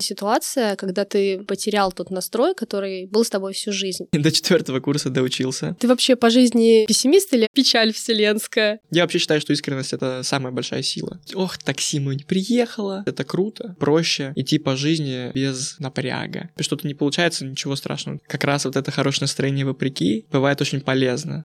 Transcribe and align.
Ситуация, 0.00 0.76
когда 0.76 1.04
ты 1.04 1.42
потерял 1.44 1.92
тот 1.92 2.10
настрой, 2.10 2.54
который 2.54 3.06
был 3.06 3.24
с 3.24 3.30
тобой 3.30 3.52
всю 3.52 3.72
жизнь. 3.72 4.06
До 4.12 4.32
четвертого 4.32 4.80
курса 4.80 5.10
доучился. 5.10 5.76
Ты 5.78 5.88
вообще 5.88 6.16
по 6.16 6.30
жизни 6.30 6.86
пессимист 6.86 7.32
или 7.34 7.48
печаль 7.52 7.92
вселенская? 7.92 8.80
Я 8.90 9.02
вообще 9.02 9.18
считаю, 9.18 9.40
что 9.40 9.52
искренность— 9.52 9.92
это 9.94 10.22
самая 10.22 10.52
большая 10.52 10.82
сила. 10.82 11.20
Ох, 11.34 11.58
такси 11.58 12.00
мы 12.00 12.16
не 12.16 12.24
приехала. 12.24 13.04
Это 13.06 13.24
круто. 13.24 13.76
Проще 13.78 14.32
идти 14.36 14.58
по 14.58 14.76
жизни 14.76 15.30
без 15.34 15.78
напряга. 15.78 16.50
Что-то 16.58 16.86
не 16.86 16.94
получается, 16.94 17.44
ничего 17.44 17.76
страшного. 17.76 18.20
Как 18.26 18.44
раз 18.44 18.64
вот 18.64 18.76
это 18.76 18.90
хорошее 18.90 19.24
настроение 19.24 19.64
вопреки 19.64 20.26
бывает 20.30 20.60
очень 20.60 20.80
полезно. 20.80 21.44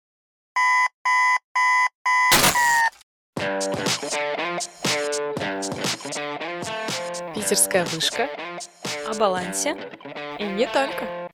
Питерская 7.54 7.86
вышка. 7.86 8.28
О 9.08 9.14
балансе. 9.14 9.78
И 10.40 10.44
не 10.44 10.66
только. 10.66 11.30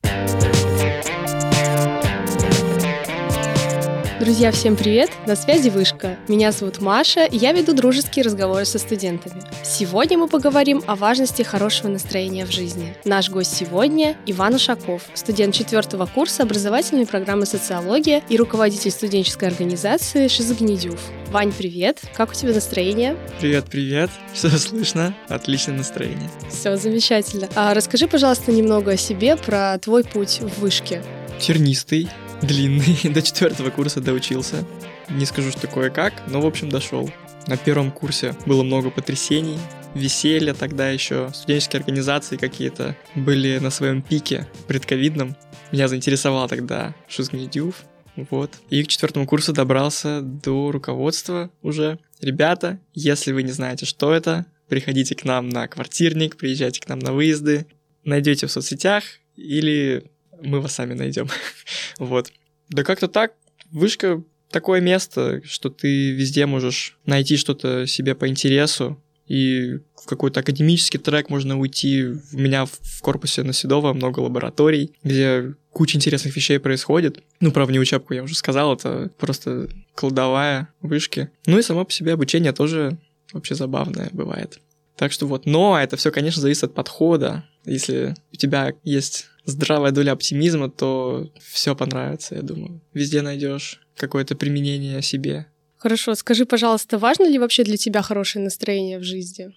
Друзья, 4.20 4.52
всем 4.52 4.76
привет! 4.76 5.10
На 5.27 5.38
связи 5.38 5.70
Вышка. 5.70 6.18
Меня 6.27 6.52
зовут 6.52 6.82
Маша, 6.82 7.24
и 7.24 7.38
я 7.38 7.54
веду 7.54 7.74
дружеские 7.74 8.26
разговоры 8.26 8.66
со 8.66 8.80
студентами. 8.80 9.41
Сегодня 9.63 10.18
мы 10.18 10.27
поговорим 10.27 10.84
о 10.88 10.96
важности 10.98 11.41
хорошего 11.41 11.88
настроения 11.88 12.46
в 12.46 12.52
жизни. 12.52 12.98
Наш 13.05 13.30
гость 13.30 13.55
сегодня– 13.55 14.18
Иван 14.26 14.55
Ушаков, 14.55 15.04
студент 15.13 15.55
четвертого 15.55 16.05
курса 16.05 16.44
образовательной 16.44 17.08
программы 17.08 17.46
«Социология» 17.46 18.22
и 18.27 18.36
руководитель 18.36 18.91
студенческой 18.91 19.48
организации 19.48 20.27
«Шизогнедюв». 20.27 20.99
Вань, 21.32 21.54
привет! 21.56 22.02
Как 22.16 22.32
у 22.32 22.34
тебя 22.34 22.54
настроение? 22.54 23.16
Привет, 23.40 23.66
привет! 23.70 24.10
Все 24.34 24.50
слышно? 24.50 25.16
Отличное 25.28 25.78
настроение. 25.78 26.28
Все 26.50 26.76
замечательно. 26.76 27.48
А 27.55 27.76
расскажи, 27.76 28.08
пожалуйста, 28.08 28.52
немного 28.52 28.94
о 28.94 28.98
себе, 28.98 29.38
про 29.38 29.78
твой 29.78 30.04
путь 30.04 30.40
в 30.41 30.60
Вышке. 30.60 31.04
Тернистый, 31.40 32.10
длинный, 32.41 32.98
до 33.13 33.21
четвертого 33.21 33.70
курса 33.70 34.02
доучился. 34.02 34.66
Не 35.08 35.26
скажу, 35.26 35.52
что 35.52 35.68
кое-как, 35.68 36.13
но, 36.26 36.41
в 36.41 36.48
общем, 36.48 36.70
дошел. 36.70 37.08
На 37.46 37.58
первом 37.58 37.91
курсе 37.91 38.36
было 38.48 38.64
много 38.64 38.90
потрясений, 38.90 39.60
веселья 39.93 40.55
тогда 40.55 40.90
еще, 40.90 41.30
студенческие 41.32 41.82
организации 41.82 42.38
какие-то 42.38 42.96
были 43.14 43.60
на 43.60 43.70
своем 43.70 44.02
пике 44.02 44.48
предковидном. 44.68 45.36
Меня 45.71 45.88
заинтересовал 45.88 46.48
тогда 46.48 46.96
Шизгнедюв, 47.08 47.76
вот. 48.15 48.52
И 48.70 48.84
к 48.84 48.88
четвертому 48.88 49.26
курсу 49.26 49.54
добрался 49.54 50.21
до 50.21 50.71
руководства 50.71 51.52
уже. 51.62 51.99
Ребята, 52.21 52.79
если 52.93 53.32
вы 53.32 53.43
не 53.43 53.52
знаете, 53.52 53.85
что 53.85 54.13
это, 54.13 54.46
приходите 54.68 55.15
к 55.15 55.24
нам 55.24 55.49
на 55.49 55.68
квартирник, 55.68 56.37
приезжайте 56.37 56.82
к 56.82 56.87
нам 56.87 56.99
на 56.99 57.13
выезды, 57.13 57.65
найдете 58.04 58.48
в 58.48 58.52
соцсетях 58.52 59.04
или 59.35 60.12
мы 60.41 60.60
вас 60.62 60.76
сами 60.76 60.93
найдем. 60.93 61.27
вот. 61.98 62.32
Да 62.70 62.84
как-то 62.84 63.07
так. 63.07 63.34
Вышка 63.71 64.24
такое 64.52 64.81
место, 64.81 65.41
что 65.46 65.69
ты 65.69 66.12
везде 66.12 66.46
можешь 66.46 66.97
найти 67.06 67.38
что-то 67.38 67.88
себе 67.88 68.16
по 68.16 68.28
интересу, 68.28 69.02
и 69.30 69.80
в 69.96 70.08
какой-то 70.08 70.41
академический 70.41 71.00
трек 71.00 71.30
можно 71.30 71.58
уйти. 71.58 72.03
У 72.34 72.38
меня 72.38 72.66
в 72.66 73.02
корпусе 73.02 73.44
на 73.44 73.53
Седово 73.53 73.94
много 73.94 74.19
лабораторий, 74.19 74.91
где 75.03 75.53
куча 75.72 75.97
интересных 75.97 76.36
вещей 76.36 76.59
происходит. 76.59 77.24
Ну, 77.40 77.52
про 77.52 77.66
внеучебку 77.66 78.13
я 78.13 78.24
уже 78.24 78.36
сказал, 78.36 78.74
это 78.74 79.12
просто 79.18 79.69
кладовая 79.94 80.69
вышки. 80.81 81.30
Ну 81.46 81.59
и 81.59 81.62
само 81.62 81.86
по 81.86 81.91
себе 81.91 82.13
обучение 82.13 82.52
тоже 82.52 82.97
вообще 83.31 83.53
забавное 83.53 84.09
бывает. 84.12 84.59
Так 84.97 85.12
что 85.12 85.28
вот, 85.28 85.46
но 85.46 85.80
это 85.80 85.96
все, 85.96 86.12
конечно, 86.12 86.41
зависит 86.41 86.64
от 86.64 86.74
подхода. 86.74 87.46
Если 87.66 88.16
у 88.34 88.36
тебя 88.36 88.74
есть 88.84 89.28
здравая 89.46 89.91
доля 89.91 90.12
оптимизма, 90.12 90.69
то 90.69 91.31
все 91.40 91.75
понравится, 91.75 92.36
я 92.36 92.41
думаю. 92.41 92.81
Везде 92.94 93.22
найдешь 93.22 93.80
какое-то 93.96 94.36
применение 94.36 95.02
себе. 95.02 95.48
Хорошо, 95.79 96.13
скажи, 96.16 96.45
пожалуйста, 96.45 96.97
важно 96.97 97.28
ли 97.28 97.40
вообще 97.40 97.63
для 97.63 97.78
тебя 97.78 98.01
хорошее 98.01 98.44
настроение 98.44 99.00
в 99.00 99.03
жизни? 99.03 99.56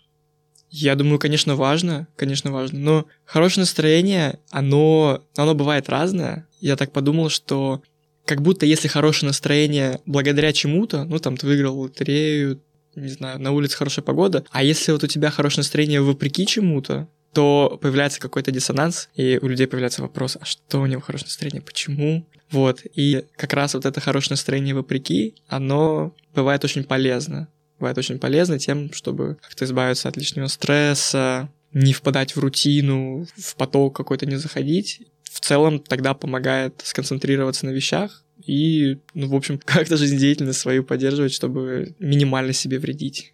Я 0.70 0.94
думаю, 0.94 1.18
конечно, 1.18 1.56
важно, 1.56 2.06
конечно, 2.16 2.52
важно. 2.52 2.78
Но 2.78 3.06
хорошее 3.24 3.62
настроение, 3.62 4.38
оно, 4.50 5.22
оно 5.36 5.54
бывает 5.54 5.88
разное. 5.88 6.46
Я 6.60 6.76
так 6.76 6.92
подумал, 6.92 7.28
что 7.28 7.82
как 8.24 8.40
будто 8.40 8.64
если 8.66 8.86
хорошее 8.86 9.28
настроение 9.28 10.00
благодаря 10.06 10.52
чему-то, 10.52 11.04
ну 11.04 11.18
там 11.18 11.36
ты 11.36 11.46
выиграл 11.46 11.78
лотерею, 11.78 12.62
не 12.94 13.08
знаю, 13.08 13.40
на 13.40 13.50
улице 13.50 13.76
хорошая 13.76 14.04
погода, 14.04 14.44
а 14.50 14.62
если 14.62 14.92
вот 14.92 15.02
у 15.02 15.08
тебя 15.08 15.30
хорошее 15.30 15.60
настроение 15.60 16.00
вопреки 16.00 16.46
чему-то, 16.46 17.08
то 17.34 17.78
появляется 17.82 18.20
какой-то 18.20 18.50
диссонанс, 18.50 19.08
и 19.14 19.38
у 19.42 19.48
людей 19.48 19.66
появляется 19.66 20.02
вопрос, 20.02 20.36
а 20.40 20.44
что 20.44 20.80
у 20.80 20.86
него 20.86 21.00
хорошее 21.00 21.28
настроение, 21.28 21.62
почему? 21.62 22.26
Вот, 22.52 22.82
и 22.94 23.24
как 23.36 23.54
раз 23.54 23.74
вот 23.74 23.86
это 23.86 24.00
хорошее 24.00 24.34
настроение 24.34 24.74
вопреки, 24.74 25.34
оно 25.48 26.14
бывает 26.34 26.64
очень 26.64 26.84
полезно. 26.84 27.48
Бывает 27.78 27.98
очень 27.98 28.18
полезно 28.18 28.58
тем, 28.58 28.92
чтобы 28.92 29.38
как-то 29.42 29.64
избавиться 29.64 30.08
от 30.08 30.16
лишнего 30.16 30.46
стресса, 30.46 31.50
не 31.72 31.92
впадать 31.92 32.36
в 32.36 32.38
рутину, 32.38 33.26
в 33.36 33.56
поток 33.56 33.96
какой-то 33.96 34.26
не 34.26 34.36
заходить. 34.36 35.00
В 35.24 35.40
целом 35.40 35.80
тогда 35.80 36.14
помогает 36.14 36.80
сконцентрироваться 36.84 37.66
на 37.66 37.70
вещах 37.70 38.22
и, 38.44 38.98
ну, 39.14 39.28
в 39.28 39.34
общем, 39.34 39.58
как-то 39.64 39.96
жизнедеятельность 39.96 40.60
свою 40.60 40.84
поддерживать, 40.84 41.32
чтобы 41.32 41.94
минимально 41.98 42.52
себе 42.52 42.78
вредить. 42.78 43.32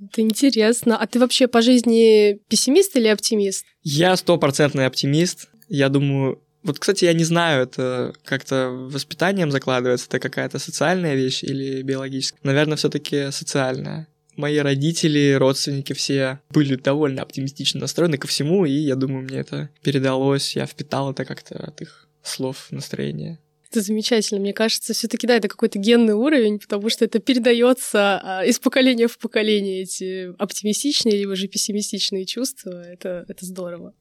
Это 0.00 0.20
интересно. 0.22 0.96
А 0.96 1.06
ты 1.06 1.18
вообще 1.18 1.48
по 1.48 1.62
жизни 1.62 2.38
пессимист 2.48 2.96
или 2.96 3.08
оптимист? 3.08 3.64
Я 3.82 4.16
стопроцентный 4.16 4.86
оптимист. 4.86 5.48
Я 5.68 5.88
думаю, 5.88 6.40
вот, 6.64 6.78
кстати, 6.78 7.04
я 7.04 7.12
не 7.12 7.24
знаю, 7.24 7.64
это 7.64 8.14
как-то 8.24 8.70
воспитанием 8.70 9.50
закладывается, 9.50 10.06
это 10.08 10.18
какая-то 10.18 10.58
социальная 10.58 11.14
вещь 11.14 11.44
или 11.44 11.82
биологическая. 11.82 12.40
Наверное, 12.42 12.76
все-таки 12.76 13.30
социальная. 13.30 14.08
Мои 14.36 14.56
родители, 14.58 15.34
родственники 15.34 15.92
все 15.92 16.40
были 16.50 16.76
довольно 16.76 17.22
оптимистично 17.22 17.80
настроены 17.80 18.16
ко 18.16 18.26
всему, 18.26 18.64
и 18.64 18.72
я 18.72 18.96
думаю, 18.96 19.24
мне 19.24 19.38
это 19.38 19.68
передалось, 19.82 20.56
я 20.56 20.66
впитал 20.66 21.12
это 21.12 21.26
как-то 21.26 21.56
от 21.56 21.82
их 21.82 22.08
слов, 22.22 22.66
настроения. 22.70 23.38
Это 23.70 23.80
замечательно. 23.80 24.40
Мне 24.40 24.52
кажется, 24.52 24.94
все-таки 24.94 25.26
да, 25.26 25.36
это 25.36 25.48
какой-то 25.48 25.78
генный 25.78 26.14
уровень, 26.14 26.58
потому 26.60 26.88
что 26.88 27.04
это 27.04 27.18
передается 27.18 28.20
а, 28.22 28.44
из 28.44 28.58
поколения 28.58 29.08
в 29.08 29.18
поколение 29.18 29.82
эти 29.82 30.32
оптимистичные 30.38 31.16
либо 31.16 31.36
же 31.36 31.48
пессимистичные 31.48 32.24
чувства. 32.24 32.82
Это, 32.84 33.24
это 33.28 33.44
здорово. 33.44 33.92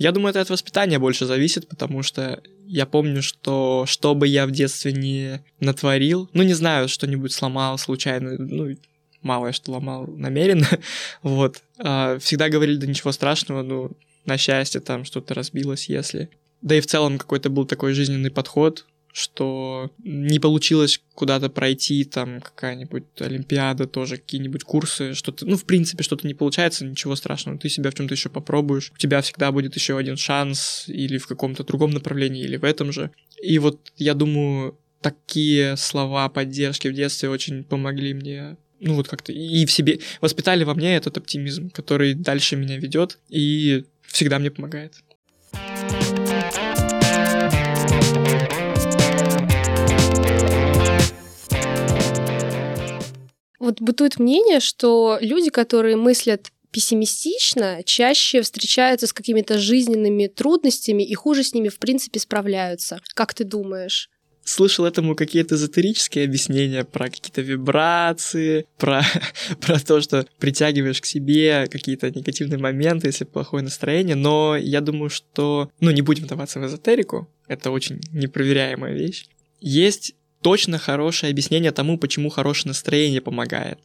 Я 0.00 0.12
думаю, 0.12 0.30
это 0.30 0.40
от 0.40 0.48
воспитания 0.48 0.98
больше 0.98 1.26
зависит, 1.26 1.68
потому 1.68 2.02
что 2.02 2.42
я 2.66 2.86
помню, 2.86 3.20
что 3.20 3.84
что 3.86 4.14
бы 4.14 4.26
я 4.26 4.46
в 4.46 4.50
детстве 4.50 4.94
не 4.94 5.42
натворил, 5.60 6.30
ну, 6.32 6.42
не 6.42 6.54
знаю, 6.54 6.88
что-нибудь 6.88 7.34
сломал 7.34 7.76
случайно, 7.76 8.38
ну, 8.38 8.74
мало 9.20 9.48
я 9.48 9.52
что 9.52 9.72
ломал 9.72 10.06
намеренно, 10.06 10.66
вот, 11.22 11.62
а, 11.78 12.18
всегда 12.18 12.48
говорили, 12.48 12.78
да 12.78 12.86
ничего 12.86 13.12
страшного, 13.12 13.62
ну, 13.62 13.90
на 14.24 14.38
счастье 14.38 14.80
там 14.80 15.04
что-то 15.04 15.34
разбилось, 15.34 15.90
если. 15.90 16.30
Да 16.62 16.76
и 16.76 16.80
в 16.80 16.86
целом 16.86 17.18
какой-то 17.18 17.50
был 17.50 17.66
такой 17.66 17.92
жизненный 17.92 18.30
подход, 18.30 18.86
что 19.12 19.90
не 19.98 20.38
получилось 20.38 21.00
куда-то 21.14 21.50
пройти, 21.50 22.04
там 22.04 22.40
какая-нибудь 22.40 23.04
Олимпиада, 23.18 23.86
тоже 23.86 24.16
какие-нибудь 24.16 24.64
курсы, 24.64 25.14
что-то, 25.14 25.46
ну, 25.46 25.56
в 25.56 25.64
принципе, 25.64 26.02
что-то 26.02 26.26
не 26.26 26.34
получается, 26.34 26.84
ничего 26.84 27.16
страшного, 27.16 27.58
ты 27.58 27.68
себя 27.68 27.90
в 27.90 27.94
чем-то 27.94 28.14
еще 28.14 28.28
попробуешь, 28.28 28.92
у 28.94 28.98
тебя 28.98 29.20
всегда 29.20 29.52
будет 29.52 29.74
еще 29.74 29.98
один 29.98 30.16
шанс 30.16 30.84
или 30.86 31.18
в 31.18 31.26
каком-то 31.26 31.64
другом 31.64 31.90
направлении, 31.90 32.42
или 32.42 32.56
в 32.56 32.64
этом 32.64 32.92
же. 32.92 33.10
И 33.42 33.58
вот 33.58 33.92
я 33.96 34.14
думаю, 34.14 34.78
такие 35.00 35.76
слова 35.76 36.28
поддержки 36.28 36.88
в 36.88 36.94
детстве 36.94 37.28
очень 37.28 37.64
помогли 37.64 38.14
мне 38.14 38.56
ну 38.80 38.94
вот 38.94 39.08
как-то 39.08 39.32
и 39.32 39.66
в 39.66 39.72
себе 39.72 40.00
воспитали 40.20 40.64
во 40.64 40.74
мне 40.74 40.96
этот 40.96 41.18
оптимизм, 41.18 41.70
который 41.70 42.14
дальше 42.14 42.56
меня 42.56 42.78
ведет 42.78 43.18
и 43.28 43.84
всегда 44.06 44.38
мне 44.38 44.50
помогает. 44.50 44.94
Вот 53.70 53.80
бытует 53.80 54.18
мнение, 54.18 54.58
что 54.58 55.16
люди, 55.20 55.48
которые 55.48 55.94
мыслят 55.94 56.50
пессимистично, 56.72 57.82
чаще 57.84 58.42
встречаются 58.42 59.06
с 59.06 59.12
какими-то 59.12 59.58
жизненными 59.58 60.26
трудностями 60.26 61.04
и 61.04 61.14
хуже 61.14 61.44
с 61.44 61.54
ними, 61.54 61.68
в 61.68 61.78
принципе, 61.78 62.18
справляются. 62.18 63.00
Как 63.14 63.32
ты 63.32 63.44
думаешь? 63.44 64.10
слышал 64.42 64.84
этому 64.84 65.14
какие-то 65.14 65.54
эзотерические 65.54 66.24
объяснения 66.24 66.82
про 66.82 67.04
какие-то 67.04 67.40
вибрации, 67.42 68.66
про, 68.78 69.04
про 69.60 69.78
то, 69.78 70.00
что 70.00 70.26
притягиваешь 70.40 71.00
к 71.00 71.04
себе 71.04 71.68
какие-то 71.70 72.10
негативные 72.10 72.58
моменты, 72.58 73.06
если 73.06 73.24
плохое 73.24 73.62
настроение, 73.62 74.16
но 74.16 74.56
я 74.56 74.80
думаю, 74.80 75.10
что, 75.10 75.70
ну, 75.78 75.92
не 75.92 76.02
будем 76.02 76.24
вдаваться 76.24 76.58
в 76.58 76.66
эзотерику, 76.66 77.28
это 77.46 77.70
очень 77.70 78.00
непроверяемая 78.12 78.94
вещь. 78.94 79.26
Есть 79.60 80.14
точно 80.42 80.78
хорошее 80.78 81.30
объяснение 81.30 81.72
тому, 81.72 81.98
почему 81.98 82.28
хорошее 82.30 82.70
настроение 82.70 83.20
помогает. 83.20 83.78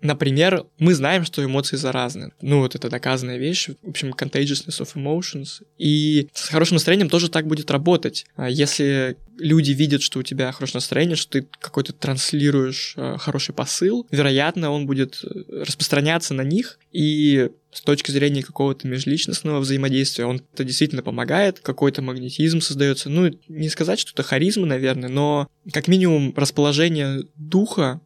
Например, 0.00 0.66
мы 0.78 0.94
знаем, 0.94 1.24
что 1.24 1.44
эмоции 1.44 1.76
заразны. 1.76 2.32
Ну, 2.40 2.60
вот 2.60 2.74
это 2.74 2.88
доказанная 2.90 3.38
вещь. 3.38 3.68
В 3.82 3.90
общем, 3.90 4.10
contagiousness 4.10 4.80
of 4.80 4.94
emotions. 4.94 5.62
И 5.78 6.28
с 6.32 6.48
хорошим 6.48 6.74
настроением 6.74 7.08
тоже 7.08 7.30
так 7.30 7.46
будет 7.46 7.70
работать. 7.70 8.26
А 8.34 8.50
Если 8.50 9.16
люди 9.38 9.70
видят, 9.72 10.02
что 10.02 10.18
у 10.18 10.22
тебя 10.22 10.50
хорошее 10.52 10.78
настроение, 10.78 11.16
что 11.16 11.40
ты 11.40 11.48
какой-то 11.60 11.92
транслируешь 11.92 12.94
э, 12.96 13.16
хороший 13.18 13.54
посыл, 13.54 14.06
вероятно, 14.10 14.70
он 14.70 14.86
будет 14.86 15.20
э, 15.24 15.62
распространяться 15.64 16.34
на 16.34 16.42
них, 16.42 16.78
и 16.92 17.50
с 17.72 17.80
точки 17.80 18.10
зрения 18.10 18.42
какого-то 18.42 18.86
межличностного 18.86 19.60
взаимодействия 19.60 20.26
он 20.26 20.42
это 20.52 20.64
действительно 20.64 21.02
помогает, 21.02 21.60
какой-то 21.60 22.02
магнетизм 22.02 22.60
создается. 22.60 23.08
Ну, 23.08 23.30
не 23.48 23.68
сказать, 23.68 23.98
что 23.98 24.12
это 24.12 24.22
харизма, 24.22 24.66
наверное, 24.66 25.08
но 25.08 25.48
как 25.72 25.88
минимум 25.88 26.34
расположение 26.36 27.22
духа 27.36 28.00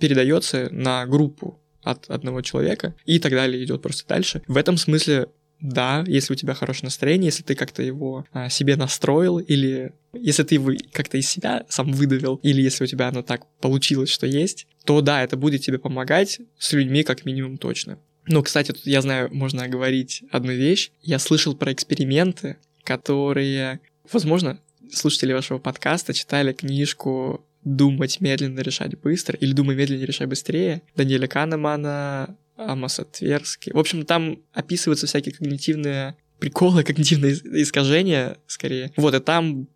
передается 0.00 0.68
на 0.70 1.06
группу 1.06 1.60
от 1.82 2.10
одного 2.10 2.42
человека, 2.42 2.94
и 3.06 3.18
так 3.18 3.32
далее 3.32 3.62
идет 3.64 3.82
просто 3.82 4.06
дальше. 4.08 4.42
В 4.46 4.56
этом 4.56 4.76
смысле 4.76 5.28
да, 5.60 6.04
если 6.06 6.32
у 6.32 6.36
тебя 6.36 6.54
хорошее 6.54 6.86
настроение, 6.86 7.26
если 7.26 7.42
ты 7.42 7.54
как-то 7.54 7.82
его 7.82 8.24
а, 8.32 8.48
себе 8.48 8.76
настроил, 8.76 9.38
или 9.38 9.92
если 10.14 10.42
ты 10.42 10.54
его 10.54 10.72
как-то 10.92 11.18
из 11.18 11.28
себя 11.28 11.66
сам 11.68 11.92
выдавил, 11.92 12.36
или 12.36 12.62
если 12.62 12.84
у 12.84 12.86
тебя 12.86 13.08
оно 13.08 13.22
так 13.22 13.46
получилось, 13.60 14.08
что 14.08 14.26
есть, 14.26 14.66
то 14.84 15.00
да, 15.02 15.22
это 15.22 15.36
будет 15.36 15.60
тебе 15.60 15.78
помогать 15.78 16.40
с 16.58 16.72
людьми 16.72 17.02
как 17.02 17.26
минимум 17.26 17.58
точно. 17.58 17.98
Ну, 18.26 18.42
кстати, 18.42 18.72
тут 18.72 18.86
я 18.86 19.02
знаю, 19.02 19.28
можно 19.32 19.68
говорить 19.68 20.22
одну 20.30 20.52
вещь. 20.52 20.92
Я 21.02 21.18
слышал 21.18 21.54
про 21.54 21.72
эксперименты, 21.72 22.56
которые, 22.84 23.80
возможно, 24.10 24.60
слушатели 24.92 25.32
вашего 25.32 25.58
подкаста 25.58 26.14
читали 26.14 26.52
книжку 26.52 27.44
«Думать 27.64 28.20
медленно, 28.20 28.60
решать 28.60 28.98
быстро» 28.98 29.36
или 29.36 29.52
«Думай 29.52 29.76
медленно, 29.76 30.04
решай 30.04 30.26
быстрее» 30.26 30.82
Даниэля 30.96 31.26
Канемана, 31.26 32.36
Амоса 32.56 33.04
Тверски. 33.04 33.70
В 33.72 33.78
общем, 33.78 34.04
там 34.04 34.40
описываются 34.52 35.06
всякие 35.06 35.34
когнитивные 35.34 36.16
приколы, 36.38 36.82
когнитивные 36.84 37.34
искажения, 37.62 38.38
скорее. 38.46 38.92
Вот, 38.96 39.14
и 39.14 39.20
там 39.20 39.68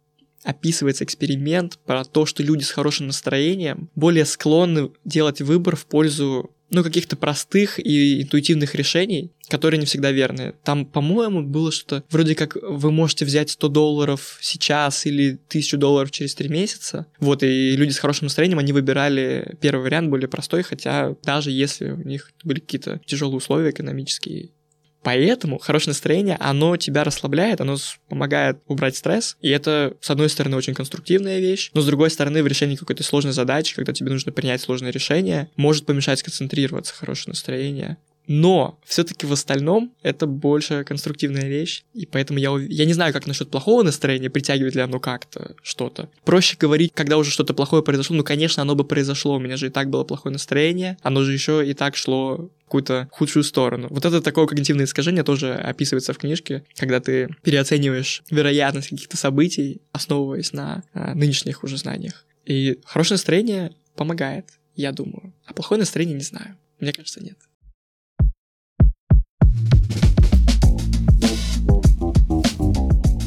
описывается 0.44 1.04
эксперимент 1.04 1.78
про 1.86 2.04
то, 2.04 2.26
что 2.26 2.42
люди 2.42 2.62
с 2.62 2.70
хорошим 2.70 3.06
настроением 3.06 3.88
более 3.94 4.26
склонны 4.26 4.90
делать 5.04 5.40
выбор 5.40 5.74
в 5.74 5.86
пользу 5.86 6.53
ну, 6.74 6.82
каких-то 6.82 7.16
простых 7.16 7.78
и 7.78 8.22
интуитивных 8.22 8.74
решений, 8.74 9.30
которые 9.48 9.78
не 9.78 9.86
всегда 9.86 10.10
верны. 10.10 10.54
Там, 10.64 10.84
по-моему, 10.84 11.42
было 11.42 11.70
что-то 11.70 12.02
вроде 12.10 12.34
как 12.34 12.56
вы 12.56 12.90
можете 12.90 13.24
взять 13.24 13.50
100 13.50 13.68
долларов 13.68 14.38
сейчас 14.40 15.06
или 15.06 15.38
1000 15.48 15.76
долларов 15.76 16.10
через 16.10 16.34
3 16.34 16.48
месяца. 16.48 17.06
Вот, 17.20 17.42
и 17.42 17.76
люди 17.76 17.92
с 17.92 17.98
хорошим 17.98 18.26
настроением, 18.26 18.58
они 18.58 18.72
выбирали 18.72 19.56
первый 19.60 19.82
вариант, 19.82 20.10
более 20.10 20.28
простой, 20.28 20.62
хотя 20.62 21.14
даже 21.22 21.50
если 21.50 21.90
у 21.90 22.02
них 22.02 22.32
были 22.42 22.60
какие-то 22.60 23.00
тяжелые 23.06 23.36
условия 23.36 23.70
экономические, 23.70 24.50
Поэтому 25.04 25.58
хорошее 25.58 25.90
настроение, 25.90 26.36
оно 26.40 26.76
тебя 26.78 27.04
расслабляет, 27.04 27.60
оно 27.60 27.76
помогает 28.08 28.58
убрать 28.66 28.96
стресс, 28.96 29.36
и 29.42 29.50
это, 29.50 29.94
с 30.00 30.10
одной 30.10 30.30
стороны, 30.30 30.56
очень 30.56 30.74
конструктивная 30.74 31.40
вещь, 31.40 31.70
но 31.74 31.82
с 31.82 31.86
другой 31.86 32.10
стороны, 32.10 32.42
в 32.42 32.46
решении 32.46 32.74
какой-то 32.74 33.04
сложной 33.04 33.34
задачи, 33.34 33.74
когда 33.74 33.92
тебе 33.92 34.10
нужно 34.10 34.32
принять 34.32 34.62
сложное 34.62 34.90
решение, 34.90 35.50
может 35.56 35.84
помешать 35.84 36.20
сконцентрироваться 36.20 36.94
хорошее 36.94 37.32
настроение. 37.32 37.98
Но 38.26 38.78
все-таки 38.84 39.26
в 39.26 39.32
остальном 39.32 39.92
это 40.02 40.26
больше 40.26 40.84
конструктивная 40.84 41.48
вещь, 41.48 41.84
и 41.92 42.06
поэтому 42.06 42.38
я, 42.38 42.50
я 42.58 42.84
не 42.84 42.92
знаю, 42.94 43.12
как 43.12 43.26
насчет 43.26 43.50
плохого 43.50 43.82
настроения, 43.82 44.30
притягивает 44.30 44.74
ли 44.74 44.80
оно 44.80 44.98
как-то 45.00 45.56
что-то. 45.62 46.08
Проще 46.24 46.56
говорить, 46.58 46.92
когда 46.94 47.18
уже 47.18 47.30
что-то 47.30 47.54
плохое 47.54 47.82
произошло, 47.82 48.16
ну, 48.16 48.24
конечно, 48.24 48.62
оно 48.62 48.74
бы 48.74 48.84
произошло, 48.84 49.36
у 49.36 49.40
меня 49.40 49.56
же 49.56 49.66
и 49.66 49.70
так 49.70 49.90
было 49.90 50.04
плохое 50.04 50.32
настроение, 50.32 50.96
оно 51.02 51.22
же 51.22 51.32
еще 51.32 51.68
и 51.68 51.74
так 51.74 51.96
шло 51.96 52.50
какую-то 52.64 53.08
худшую 53.12 53.44
сторону. 53.44 53.88
Вот 53.90 54.04
это 54.04 54.20
такое 54.20 54.46
когнитивное 54.46 54.86
искажение 54.86 55.22
тоже 55.22 55.54
описывается 55.54 56.12
в 56.12 56.18
книжке, 56.18 56.64
когда 56.76 57.00
ты 57.00 57.28
переоцениваешь 57.42 58.22
вероятность 58.30 58.88
каких-то 58.88 59.16
событий, 59.16 59.82
основываясь 59.92 60.52
на 60.52 60.82
а, 60.92 61.14
нынешних 61.14 61.62
уже 61.62 61.76
знаниях. 61.76 62.24
И 62.46 62.80
хорошее 62.84 63.16
настроение 63.16 63.72
помогает, 63.96 64.46
я 64.74 64.92
думаю. 64.92 65.34
А 65.46 65.52
плохое 65.52 65.78
настроение 65.78 66.16
не 66.16 66.24
знаю. 66.24 66.56
Мне 66.80 66.92
кажется, 66.92 67.22
нет. 67.22 67.36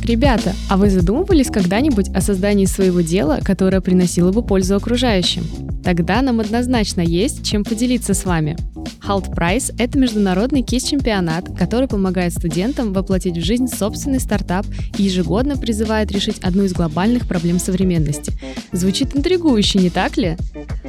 Ребята, 0.08 0.56
а 0.70 0.78
вы 0.78 0.90
задумывались 0.90 1.48
когда-нибудь 1.48 2.08
о 2.16 2.22
создании 2.22 2.64
своего 2.64 3.02
дела, 3.02 3.40
которое 3.44 3.82
приносило 3.82 4.32
бы 4.32 4.42
пользу 4.42 4.78
окружающим? 4.78 5.44
Тогда 5.84 6.22
нам 6.22 6.40
однозначно 6.40 7.02
есть 7.02 7.46
чем 7.46 7.66
поделиться 7.66 8.14
с 8.14 8.24
вами. 8.24 8.56
Halt 9.08 9.34
Price– 9.34 9.74
это 9.78 9.98
международный 9.98 10.62
кейс-чемпионат, 10.62 11.58
который 11.58 11.88
помогает 11.88 12.34
студентам 12.34 12.94
воплотить 12.94 13.38
в 13.38 13.44
жизнь 13.44 13.68
собственный 13.68 14.20
стартап 14.20 14.66
и 14.98 15.04
ежегодно 15.04 15.58
призывает 15.58 16.12
решить 16.12 16.40
одну 16.40 16.64
из 16.64 16.74
глобальных 16.74 17.28
проблем 17.28 17.60
современности. 17.60 18.34
Звучит 18.72 19.16
интригующе, 19.16 19.80
не 19.80 19.90
так 19.90 20.18
ли? 20.18 20.38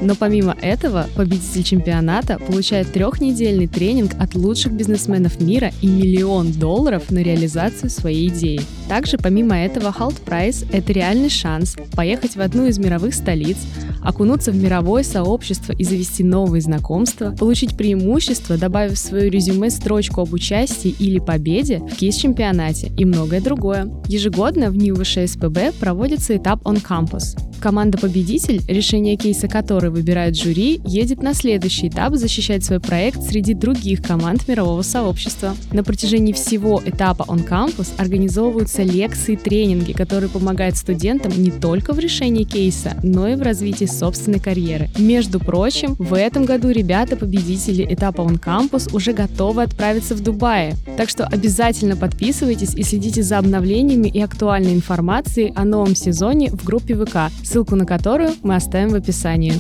Но 0.01 0.15
помимо 0.15 0.57
этого, 0.61 1.07
победитель 1.17 1.63
чемпионата 1.63 2.39
получает 2.39 2.93
трехнедельный 2.93 3.67
тренинг 3.67 4.13
от 4.19 4.35
лучших 4.35 4.73
бизнесменов 4.73 5.41
мира 5.41 5.73
и 5.81 5.87
миллион 5.87 6.53
долларов 6.53 7.11
на 7.11 7.19
реализацию 7.19 7.91
своей 7.91 8.29
идеи. 8.29 8.61
Также, 8.89 9.19
помимо 9.19 9.57
этого, 9.57 9.95
Halt 9.97 10.23
Price– 10.25 10.67
это 10.73 10.93
реальный 10.93 11.31
шанс 11.31 11.77
поехать 11.95 12.37
в 12.37 12.41
одну 12.41 12.67
из 12.67 12.79
мировых 12.79 13.15
столиц, 13.15 13.57
окунуться 14.03 14.53
в 14.53 14.57
мировое 14.57 15.03
сообщество 15.03 15.73
и 15.73 15.85
завести 15.85 16.25
новые 16.25 16.61
знакомства, 16.61 17.35
получить 17.39 17.77
преимущество, 17.77 18.57
добавив 18.57 18.95
в 18.95 18.99
свое 18.99 19.31
резюме 19.31 19.71
строчку 19.71 20.23
об 20.23 20.33
участии 20.33 20.95
или 20.99 21.19
победе 21.19 21.79
в 21.79 21.95
кейс-чемпионате 21.97 22.93
и 22.97 23.05
многое 23.05 23.41
другое. 23.41 23.91
Ежегодно 24.07 24.71
в 24.71 24.77
НИУ 24.77 25.05
СПБ 25.05 25.75
проводится 25.79 26.37
этап 26.37 26.63
On 26.63 26.83
Campus. 26.83 27.37
Команда-победитель, 27.61 28.63
решение 28.69 29.17
кейса 29.17 29.49
которой 29.49 29.91
выбирает 29.91 30.37
жюри, 30.37 30.81
едет 30.85 31.23
на 31.23 31.35
следующий 31.35 31.89
этап 31.89 32.15
защищать 32.15 32.65
свой 32.65 32.79
проект 32.79 33.23
среди 33.23 33.55
других 33.55 34.03
команд 34.03 34.47
мирового 34.47 34.83
сообщества. 34.83 35.57
На 35.73 35.83
протяжении 35.83 36.33
всего 36.33 36.81
этапа 36.85 37.25
On 37.25 37.47
Campus 37.47 37.89
организовываются 37.99 38.83
лекции 38.85 39.33
и 39.33 39.37
тренинги, 39.37 39.93
которые 39.93 40.31
помогают 40.31 40.77
студентам 40.77 41.33
не 41.37 41.51
только 41.51 41.93
в 41.93 41.99
решении 41.99 42.45
кейса, 42.45 42.97
но 43.03 43.27
и 43.27 43.35
в 43.35 43.43
развитии 43.43 43.87
собственной 43.89 44.41
карьеры. 44.41 44.89
Между 44.99 45.41
прочим, 45.41 45.95
в 45.99 46.15
этом 46.15 46.45
году 46.45 46.71
ребята-победители 46.71 47.87
этапа 47.89 48.23
On 48.23 48.39
Campus 48.41 48.95
уже 48.95 49.13
готовы 49.13 49.63
отправиться 49.63 50.15
в 50.15 50.21
Дубае. 50.21 50.75
Так 50.97 51.09
что 51.09 51.25
обязательно 51.25 51.97
подписывайтесь 51.97 52.75
и 52.75 52.83
следите 52.83 53.23
за 53.23 53.39
обновлениями 53.39 54.09
и 54.09 54.21
актуальной 54.21 54.75
информацией 54.75 55.53
о 55.57 55.65
новом 55.65 55.95
сезоне 55.95 56.51
в 56.51 56.65
группе 56.65 56.95
ВК 56.95 57.33
ссылку 57.43 57.77
на 57.77 57.87
которую 57.87 58.35
мы 58.43 58.57
оставим 58.57 58.91
в 58.91 58.95
описании. 58.95 59.55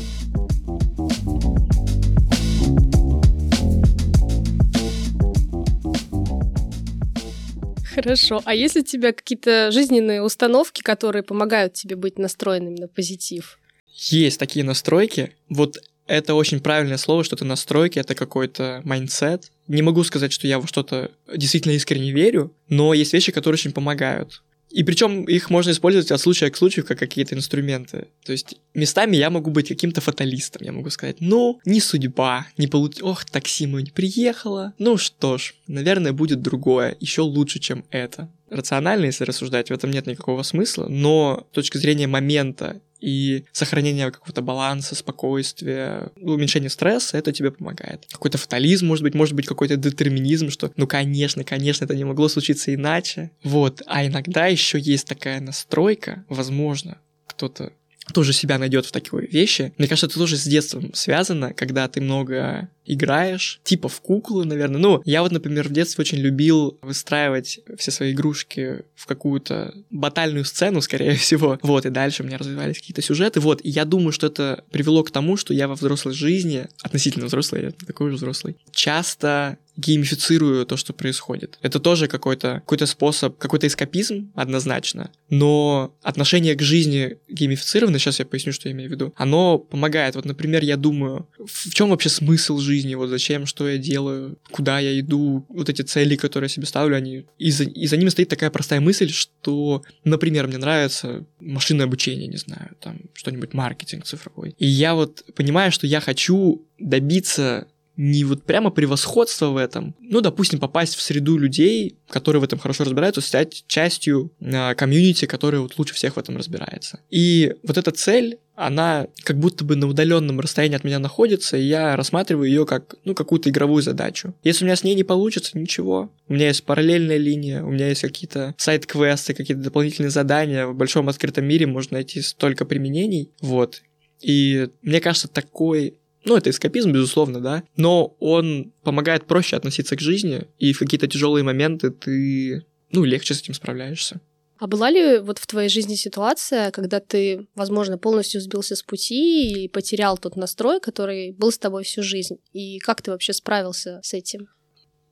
Хорошо. 8.02 8.40
А 8.44 8.54
есть 8.54 8.76
у 8.76 8.82
тебя 8.82 9.12
какие-то 9.12 9.72
жизненные 9.72 10.22
установки, 10.22 10.82
которые 10.82 11.24
помогают 11.24 11.72
тебе 11.72 11.96
быть 11.96 12.16
настроенным 12.16 12.76
на 12.76 12.86
позитив? 12.86 13.58
Есть 13.98 14.38
такие 14.38 14.64
настройки. 14.64 15.32
Вот 15.48 15.78
это 16.06 16.34
очень 16.34 16.60
правильное 16.60 16.96
слово, 16.96 17.24
что 17.24 17.36
это 17.36 17.44
настройки, 17.44 17.98
это 17.98 18.14
какой-то 18.14 18.80
mindset. 18.84 19.50
Не 19.66 19.82
могу 19.82 20.02
сказать, 20.04 20.32
что 20.32 20.46
я 20.46 20.58
во 20.58 20.66
что-то 20.66 21.10
действительно 21.34 21.72
искренне 21.72 22.12
верю, 22.12 22.52
но 22.68 22.94
есть 22.94 23.12
вещи, 23.12 23.32
которые 23.32 23.58
очень 23.58 23.72
помогают. 23.72 24.42
И 24.70 24.84
причем 24.84 25.24
их 25.24 25.48
можно 25.50 25.70
использовать 25.70 26.10
от 26.10 26.20
случая 26.20 26.50
к 26.50 26.56
случаю 26.56 26.84
как 26.84 26.98
какие-то 26.98 27.34
инструменты. 27.34 28.08
То 28.24 28.32
есть 28.32 28.56
местами 28.74 29.16
я 29.16 29.30
могу 29.30 29.50
быть 29.50 29.68
каким-то 29.68 30.00
фаталистом. 30.00 30.62
Я 30.62 30.72
могу 30.72 30.90
сказать, 30.90 31.16
ну, 31.20 31.58
не 31.64 31.80
судьба, 31.80 32.46
не 32.58 32.66
получ... 32.66 33.00
Ох, 33.00 33.24
такси 33.24 33.66
мой 33.66 33.82
не 33.82 33.90
приехало. 33.90 34.74
Ну 34.78 34.98
что 34.98 35.38
ж, 35.38 35.54
наверное, 35.66 36.12
будет 36.12 36.42
другое, 36.42 36.96
еще 37.00 37.22
лучше, 37.22 37.60
чем 37.60 37.84
это. 37.90 38.30
Рационально, 38.50 39.06
если 39.06 39.24
рассуждать, 39.24 39.68
в 39.68 39.74
этом 39.74 39.90
нет 39.90 40.06
никакого 40.06 40.42
смысла, 40.42 40.86
но 40.88 41.46
с 41.50 41.54
точки 41.54 41.78
зрения 41.78 42.06
момента 42.06 42.80
и 43.00 43.44
сохранение 43.52 44.10
какого-то 44.10 44.42
баланса, 44.42 44.94
спокойствия, 44.94 46.10
уменьшение 46.16 46.70
стресса, 46.70 47.18
это 47.18 47.32
тебе 47.32 47.50
помогает. 47.50 48.06
Какой-то 48.10 48.38
фатализм, 48.38 48.86
может 48.86 49.02
быть, 49.02 49.14
может 49.14 49.34
быть 49.34 49.46
какой-то 49.46 49.76
детерминизм, 49.76 50.50
что, 50.50 50.72
ну, 50.76 50.86
конечно, 50.86 51.44
конечно, 51.44 51.84
это 51.84 51.94
не 51.94 52.04
могло 52.04 52.28
случиться 52.28 52.74
иначе. 52.74 53.30
Вот. 53.42 53.82
А 53.86 54.06
иногда 54.06 54.46
еще 54.46 54.78
есть 54.78 55.06
такая 55.06 55.40
настройка, 55.40 56.24
возможно, 56.28 56.98
кто-то 57.26 57.72
тоже 58.12 58.32
себя 58.32 58.58
найдет 58.58 58.86
в 58.86 58.92
такой 58.92 59.26
вещи. 59.26 59.72
Мне 59.78 59.88
кажется, 59.88 60.06
это 60.06 60.18
тоже 60.18 60.36
с 60.36 60.44
детством 60.44 60.92
связано, 60.94 61.52
когда 61.52 61.88
ты 61.88 62.00
много 62.00 62.68
играешь, 62.88 63.60
типа 63.64 63.88
в 63.88 64.00
куклы, 64.00 64.44
наверное. 64.44 64.80
Ну, 64.80 65.02
я 65.04 65.22
вот, 65.22 65.30
например, 65.30 65.68
в 65.68 65.72
детстве 65.72 66.02
очень 66.02 66.18
любил 66.18 66.78
выстраивать 66.80 67.60
все 67.76 67.90
свои 67.90 68.12
игрушки 68.12 68.84
в 68.94 69.06
какую-то 69.06 69.74
батальную 69.90 70.44
сцену, 70.44 70.80
скорее 70.80 71.14
всего. 71.16 71.58
Вот, 71.62 71.84
и 71.84 71.90
дальше 71.90 72.22
у 72.22 72.26
меня 72.26 72.38
развивались 72.38 72.78
какие-то 72.78 73.02
сюжеты. 73.02 73.40
Вот, 73.40 73.60
и 73.62 73.68
я 73.68 73.84
думаю, 73.84 74.12
что 74.12 74.26
это 74.28 74.64
привело 74.70 75.04
к 75.04 75.10
тому, 75.10 75.36
что 75.36 75.52
я 75.52 75.68
во 75.68 75.74
взрослой 75.74 76.14
жизни, 76.14 76.66
относительно 76.82 77.26
взрослый, 77.26 77.62
я 77.62 77.70
такой 77.86 78.10
же 78.10 78.16
взрослый, 78.16 78.56
часто 78.72 79.58
геймифицирую 79.78 80.66
то, 80.66 80.76
что 80.76 80.92
происходит. 80.92 81.58
Это 81.62 81.78
тоже 81.78 82.08
какой-то 82.08 82.62
какой 82.66 82.86
способ, 82.86 83.38
какой-то 83.38 83.66
эскапизм 83.66 84.32
однозначно, 84.34 85.10
но 85.30 85.94
отношение 86.02 86.54
к 86.56 86.62
жизни 86.62 87.18
геймифицированное, 87.28 88.00
сейчас 88.00 88.18
я 88.18 88.26
поясню, 88.26 88.52
что 88.52 88.68
я 88.68 88.74
имею 88.74 88.90
в 88.90 88.92
виду, 88.92 89.14
оно 89.16 89.58
помогает. 89.58 90.16
Вот, 90.16 90.24
например, 90.24 90.64
я 90.64 90.76
думаю, 90.76 91.28
в 91.38 91.72
чем 91.72 91.90
вообще 91.90 92.08
смысл 92.08 92.58
жизни, 92.58 92.96
вот 92.96 93.08
зачем, 93.08 93.46
что 93.46 93.68
я 93.68 93.78
делаю, 93.78 94.36
куда 94.50 94.80
я 94.80 94.98
иду, 94.98 95.46
вот 95.48 95.68
эти 95.68 95.82
цели, 95.82 96.16
которые 96.16 96.46
я 96.46 96.54
себе 96.54 96.66
ставлю, 96.66 96.96
они... 96.96 97.26
И 97.38 97.50
за, 97.50 97.64
и 97.64 97.86
за 97.86 97.96
ними 97.96 98.08
стоит 98.08 98.28
такая 98.28 98.50
простая 98.50 98.80
мысль, 98.80 99.10
что, 99.10 99.84
например, 100.04 100.48
мне 100.48 100.58
нравится 100.58 101.24
машинное 101.40 101.86
обучение, 101.86 102.26
не 102.26 102.36
знаю, 102.36 102.70
там 102.80 102.98
что-нибудь 103.14 103.54
маркетинг 103.54 104.04
цифровой. 104.04 104.54
И 104.58 104.66
я 104.66 104.94
вот 104.94 105.24
понимаю, 105.36 105.70
что 105.70 105.86
я 105.86 106.00
хочу 106.00 106.66
добиться 106.78 107.68
не 107.98 108.22
вот 108.22 108.44
прямо 108.44 108.70
превосходство 108.70 109.46
в 109.48 109.56
этом, 109.56 109.94
ну, 109.98 110.20
допустим, 110.20 110.60
попасть 110.60 110.94
в 110.94 111.02
среду 111.02 111.36
людей, 111.36 111.98
которые 112.08 112.40
в 112.40 112.44
этом 112.44 112.60
хорошо 112.60 112.84
разбираются, 112.84 113.20
стать 113.20 113.64
частью 113.66 114.30
э, 114.40 114.74
комьюнити, 114.76 115.24
который 115.24 115.58
вот 115.58 115.76
лучше 115.78 115.94
всех 115.94 116.14
в 116.14 116.18
этом 116.18 116.36
разбирается. 116.36 117.00
И 117.10 117.56
вот 117.64 117.76
эта 117.76 117.90
цель, 117.90 118.38
она 118.54 119.08
как 119.24 119.40
будто 119.40 119.64
бы 119.64 119.74
на 119.74 119.88
удаленном 119.88 120.38
расстоянии 120.38 120.76
от 120.76 120.84
меня 120.84 121.00
находится, 121.00 121.56
и 121.56 121.64
я 121.64 121.96
рассматриваю 121.96 122.48
ее 122.48 122.66
как, 122.66 122.94
ну, 123.04 123.16
какую-то 123.16 123.50
игровую 123.50 123.82
задачу. 123.82 124.32
Если 124.44 124.64
у 124.64 124.66
меня 124.66 124.76
с 124.76 124.84
ней 124.84 124.94
не 124.94 125.04
получится, 125.04 125.58
ничего. 125.58 126.12
У 126.28 126.34
меня 126.34 126.46
есть 126.46 126.62
параллельная 126.62 127.16
линия, 127.16 127.64
у 127.64 127.70
меня 127.70 127.88
есть 127.88 128.02
какие-то 128.02 128.54
сайт-квесты, 128.58 129.34
какие-то 129.34 129.62
дополнительные 129.64 130.10
задания. 130.10 130.68
В 130.68 130.74
большом 130.76 131.08
открытом 131.08 131.46
мире 131.46 131.66
можно 131.66 131.94
найти 131.94 132.22
столько 132.22 132.64
применений. 132.64 133.32
Вот. 133.40 133.82
И 134.20 134.68
мне 134.82 135.00
кажется, 135.00 135.26
такой 135.26 135.98
ну, 136.28 136.36
это 136.36 136.50
эскапизм, 136.50 136.92
безусловно, 136.92 137.40
да, 137.40 137.62
но 137.76 138.16
он 138.20 138.72
помогает 138.82 139.26
проще 139.26 139.56
относиться 139.56 139.96
к 139.96 140.00
жизни, 140.00 140.46
и 140.58 140.72
в 140.72 140.78
какие-то 140.78 141.06
тяжелые 141.06 141.42
моменты 141.42 141.90
ты, 141.90 142.66
ну, 142.92 143.04
легче 143.04 143.34
с 143.34 143.40
этим 143.40 143.54
справляешься. 143.54 144.20
А 144.58 144.66
была 144.66 144.90
ли 144.90 145.18
вот 145.18 145.38
в 145.38 145.46
твоей 145.46 145.68
жизни 145.68 145.94
ситуация, 145.94 146.72
когда 146.72 146.98
ты, 146.98 147.46
возможно, 147.54 147.96
полностью 147.96 148.40
сбился 148.40 148.74
с 148.74 148.82
пути 148.82 149.64
и 149.64 149.68
потерял 149.68 150.18
тот 150.18 150.36
настрой, 150.36 150.80
который 150.80 151.32
был 151.32 151.52
с 151.52 151.58
тобой 151.58 151.84
всю 151.84 152.02
жизнь? 152.02 152.38
И 152.52 152.78
как 152.80 153.00
ты 153.00 153.12
вообще 153.12 153.32
справился 153.32 154.00
с 154.02 154.14
этим? 154.14 154.48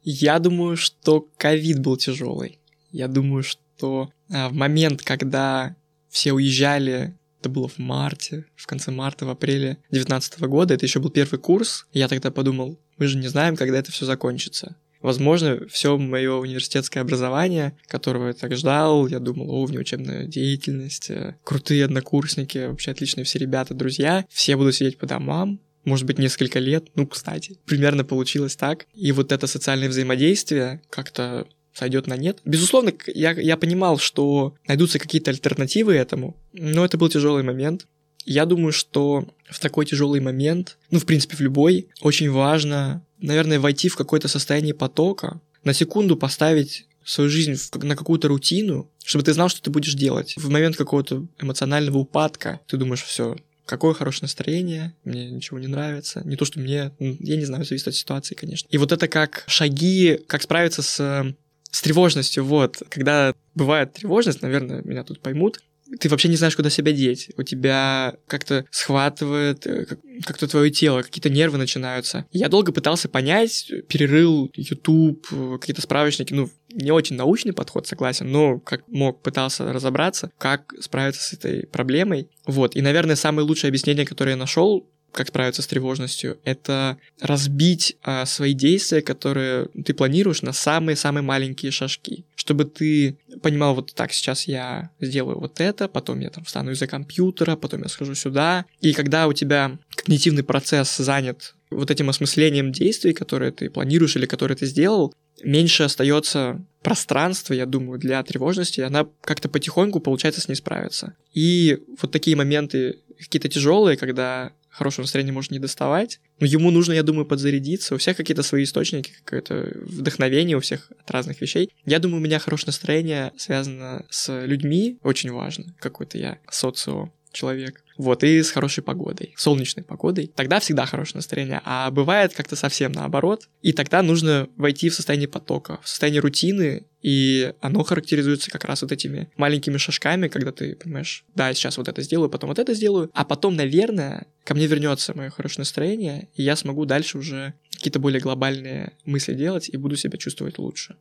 Я 0.03 0.41
думаю, 0.41 0.77
что 0.77 1.29
ковид 1.37 1.79
был 1.79 1.97
тяжелый. 1.97 2.59
Я 2.91 3.07
думаю, 3.07 3.45
что 3.45 4.11
а, 4.33 4.49
в 4.49 4.53
момент, 4.53 5.03
когда 5.03 5.77
все 6.09 6.33
уезжали 6.33 7.17
это 7.47 7.55
было 7.55 7.69
в 7.69 7.79
марте, 7.79 8.45
в 8.57 8.67
конце 8.67 8.91
марта, 8.91 9.25
в 9.25 9.31
апреле 9.31 9.79
2019 9.91 10.41
года. 10.41 10.75
Это 10.75 10.85
еще 10.85 10.99
был 11.01 11.11
первый 11.11 11.39
курс. 11.39 11.87
Я 11.93 12.09
тогда 12.09 12.31
подумал, 12.31 12.79
мы 12.99 13.07
же 13.07 13.19
не 13.19 13.29
знаем, 13.29 13.57
когда 13.57 13.79
это 13.79 13.93
все 13.93 14.05
закончится. 14.05 14.77
Возможно, 15.01 15.61
все 15.69 15.97
мое 15.97 16.35
университетское 16.35 17.03
образование, 17.03 17.77
которого 17.87 18.29
я 18.29 18.33
так 18.33 18.57
ждал, 18.57 19.07
я 19.07 19.21
думал, 19.21 19.51
о, 19.51 19.65
внеучебная 19.65 20.25
деятельность, 20.27 21.11
крутые 21.45 21.85
однокурсники, 21.85 22.67
вообще 22.67 22.91
отличные 22.91 23.25
все 23.25 23.39
ребята, 23.39 23.75
друзья, 23.75 24.25
все 24.29 24.57
будут 24.57 24.75
сидеть 24.75 24.99
по 24.99 25.07
домам, 25.07 25.61
может 25.85 26.07
быть, 26.07 26.19
несколько 26.19 26.59
лет, 26.59 26.89
ну, 26.97 27.07
кстати, 27.07 27.59
примерно 27.67 28.03
получилось 28.03 28.57
так. 28.57 28.87
И 28.95 29.13
вот 29.13 29.31
это 29.31 29.47
социальное 29.47 29.89
взаимодействие 29.89 30.83
как-то 30.91 31.47
сойдет 31.77 32.07
на 32.07 32.17
нет. 32.17 32.39
Безусловно, 32.45 32.93
я, 33.07 33.33
я 33.33 33.57
понимал, 33.57 33.99
что 33.99 34.55
найдутся 34.67 34.99
какие-то 34.99 35.31
альтернативы 35.31 35.95
этому, 35.95 36.37
но 36.53 36.85
это 36.85 36.97
был 36.97 37.09
тяжелый 37.09 37.43
момент. 37.43 37.87
Я 38.25 38.47
думаю, 38.47 38.73
что 38.73 39.29
в 39.49 39.61
такой 39.61 39.85
тяжелый 39.85 40.21
момент, 40.21 40.79
ну, 40.91 40.99
в 40.99 41.05
принципе, 41.05 41.37
в 41.37 41.41
любой, 41.41 41.89
очень 42.01 42.31
важно, 42.31 43.05
наверное, 43.19 43.61
войти 43.61 43.89
в 43.89 43.97
какое-то 43.97 44.27
состояние 44.27 44.75
потока, 44.75 45.41
на 45.65 45.75
секунду 45.75 46.17
поставить 46.17 46.87
свою 47.05 47.29
жизнь 47.29 47.57
на 47.75 47.95
какую-то 47.95 48.29
рутину, 48.29 48.91
чтобы 49.05 49.25
ты 49.25 49.33
знал, 49.33 49.49
что 49.49 49.63
ты 49.63 49.71
будешь 49.71 49.95
делать. 49.95 50.35
В 50.37 50.49
момент 50.49 50.77
какого-то 50.77 51.27
эмоционального 51.39 51.99
упадка 51.99 52.61
ты 52.67 52.79
думаешь, 52.79 53.05
все, 53.05 53.37
какое 53.67 53.95
хорошее 53.95 54.23
настроение, 54.23 54.95
мне 55.05 55.31
ничего 55.31 55.59
не 55.59 55.67
нравится. 55.67 56.23
Не 56.25 56.37
то, 56.37 56.45
что 56.45 56.59
мне, 56.59 56.93
я 56.99 57.37
не 57.37 57.45
знаю, 57.45 57.65
зависит 57.65 57.89
от 57.89 57.95
ситуации, 57.95 58.35
конечно. 58.35 58.67
И 58.71 58.79
вот 58.79 58.93
это 58.93 59.07
как 59.09 59.45
шаги, 59.47 60.19
как 60.27 60.43
справиться 60.43 60.83
с 60.83 61.35
с 61.71 61.83
тревожностью, 61.83 62.45
вот. 62.45 62.83
Когда 62.89 63.35
бывает 63.55 63.93
тревожность, 63.93 64.43
наверное, 64.43 64.83
меня 64.83 65.05
тут 65.05 65.21
поймут, 65.21 65.61
ты 66.01 66.09
вообще 66.09 66.29
не 66.29 66.37
знаешь, 66.37 66.57
куда 66.57 66.71
себя 66.71 66.93
деть. 66.93 67.31
У 67.37 67.43
тебя 67.43 68.17
как-то 68.27 68.67
схватывает 68.71 69.67
э, 69.67 69.87
как-то 70.25 70.49
твое 70.49 70.71
тело, 70.71 71.03
какие-то 71.03 71.31
нервы 71.31 71.59
начинаются. 71.59 72.27
Я 72.33 72.49
долго 72.49 72.73
пытался 72.73 73.09
понять, 73.09 73.71
перерыл 73.89 74.51
YouTube, 74.55 75.27
какие-то 75.61 75.83
справочники, 75.83 76.33
ну, 76.33 76.51
не 76.73 76.91
очень 76.91 77.17
научный 77.17 77.53
подход, 77.53 77.87
согласен, 77.87 78.31
но 78.31 78.59
как 78.59 78.87
мог, 78.89 79.23
пытался 79.23 79.73
разобраться, 79.73 80.31
как 80.39 80.75
справиться 80.81 81.23
с 81.23 81.33
этой 81.33 81.67
проблемой. 81.67 82.31
Вот, 82.47 82.77
и, 82.77 82.83
наверное, 82.83 83.17
самое 83.17 83.47
лучшее 83.47 83.69
объяснение, 83.69 84.05
которое 84.05 84.33
я 84.33 84.37
нашел, 84.37 84.91
как 85.17 85.29
справиться 85.29 85.63
с 85.63 85.67
тревожностью, 85.67 86.39
это 86.45 86.99
разбить 87.21 87.97
а, 88.03 88.27
свои 88.27 88.53
действия, 88.53 89.01
которые 89.01 89.69
ты 89.85 89.95
планируешь, 89.95 90.43
на 90.43 90.53
самые-самые 90.53 91.23
маленькие 91.23 91.73
шажки, 91.73 92.27
чтобы 92.35 92.67
ты 92.67 93.17
понимал, 93.43 93.75
вот 93.75 93.95
так, 93.95 94.13
сейчас 94.13 94.47
я 94.47 94.91
сделаю 95.01 95.41
вот 95.41 95.61
это, 95.61 95.89
потом 95.89 96.21
я 96.21 96.29
там 96.29 96.45
встану 96.45 96.71
из-за 96.73 96.87
компьютера, 96.87 97.57
потом 97.57 97.83
я 97.83 97.89
схожу 97.89 98.15
сюда, 98.15 98.67
и 98.81 98.93
когда 98.93 99.27
у 99.27 99.33
тебя 99.33 99.79
когнитивный 99.95 100.45
процесс 100.45 100.97
занят 100.99 101.55
вот 101.71 101.91
этим 101.91 102.11
осмыслением 102.11 102.71
действий, 102.71 103.15
которые 103.15 103.53
ты 103.53 103.71
планируешь 103.71 104.17
или 104.17 104.27
которые 104.27 104.57
ты 104.57 104.67
сделал, 104.67 105.15
меньше 105.43 105.83
остается 105.85 106.63
пространства, 106.83 107.55
я 107.55 107.67
думаю, 107.67 107.99
для 107.99 108.23
тревожности, 108.23 108.81
и 108.81 108.85
она 108.85 109.07
как-то 109.23 109.49
потихоньку 109.49 110.01
получается 110.01 110.41
с 110.41 110.49
ней 110.49 110.55
справиться. 110.55 111.15
И 111.33 111.79
вот 112.01 112.13
такие 112.13 112.37
моменты 112.37 113.01
какие-то 113.19 113.49
тяжелые, 113.49 113.97
когда 113.97 114.53
хорошего 114.77 115.05
настроения 115.05 115.33
может 115.33 115.51
не 115.51 115.59
доставать, 115.59 116.21
но 116.39 116.47
ему 116.47 116.71
нужно, 116.71 116.93
я 116.93 117.03
думаю, 117.03 117.25
подзарядиться. 117.25 117.95
У 117.95 117.99
всех 117.99 118.17
какие-то 118.17 118.43
свои 118.43 118.65
источники, 118.65 119.13
какое-то 119.25 119.73
вдохновение 119.83 120.57
у 120.57 120.61
всех 120.61 120.91
от 120.99 121.11
разных 121.11 121.41
вещей. 121.41 121.71
Я 121.87 121.99
думаю, 121.99 122.21
у 122.21 122.25
меня 122.25 122.39
хорошее 122.39 122.69
настроение 122.69 123.33
связано 123.39 124.05
с 124.11 124.45
людьми, 124.45 124.99
очень 125.03 125.33
важно, 125.33 125.75
какой-то 125.81 126.19
я 126.19 126.39
социо 126.51 127.11
человек. 127.33 127.83
Вот, 127.97 128.25
и 128.25 128.43
с 128.43 128.51
хорошей 128.51 128.83
погодой, 128.83 129.35
солнечной 129.37 129.85
погодой. 129.85 130.31
Тогда 130.35 130.61
всегда 130.61 130.87
хорошее 130.87 131.19
настроение. 131.19 131.61
А 131.65 131.91
бывает 131.91 132.35
как-то 132.35 132.57
совсем 132.57 132.93
наоборот. 132.93 133.49
И 133.63 133.73
тогда 133.73 134.03
нужно 134.03 134.49
войти 134.57 134.89
в 134.89 134.95
состояние 134.95 135.29
потока, 135.29 135.79
в 135.83 135.89
состояние 135.89 136.21
рутины, 136.21 136.85
и 137.03 137.53
оно 137.61 137.85
характеризуется 137.85 138.51
как 138.51 138.65
раз 138.65 138.83
вот 138.83 138.93
этими 138.93 139.31
маленькими 139.37 139.77
шажками, 139.77 140.29
когда 140.29 140.53
ты 140.53 140.75
понимаешь, 140.75 141.25
да, 141.35 141.53
сейчас 141.55 141.79
вот 141.79 141.89
это 141.89 142.03
сделаю, 142.03 142.29
потом 142.29 142.49
вот 142.49 142.59
это 142.59 142.75
сделаю, 142.75 143.11
а 143.15 143.25
потом, 143.25 143.55
наверное, 143.55 144.27
ко 144.45 144.55
мне 144.55 144.67
вернется 144.67 145.17
мое 145.17 145.31
хорошее 145.31 145.61
настроение, 145.61 146.29
и 146.35 146.43
я 146.43 146.57
смогу 146.57 146.85
дальше 146.85 147.19
уже 147.19 147.55
какие-то 147.73 148.01
более 148.01 148.21
глобальные 148.21 148.95
мысли 149.05 149.35
делать 149.35 149.69
и 149.69 149.77
буду 149.77 149.97
себя 149.97 150.19
чувствовать 150.19 150.59
лучше. 150.59 150.97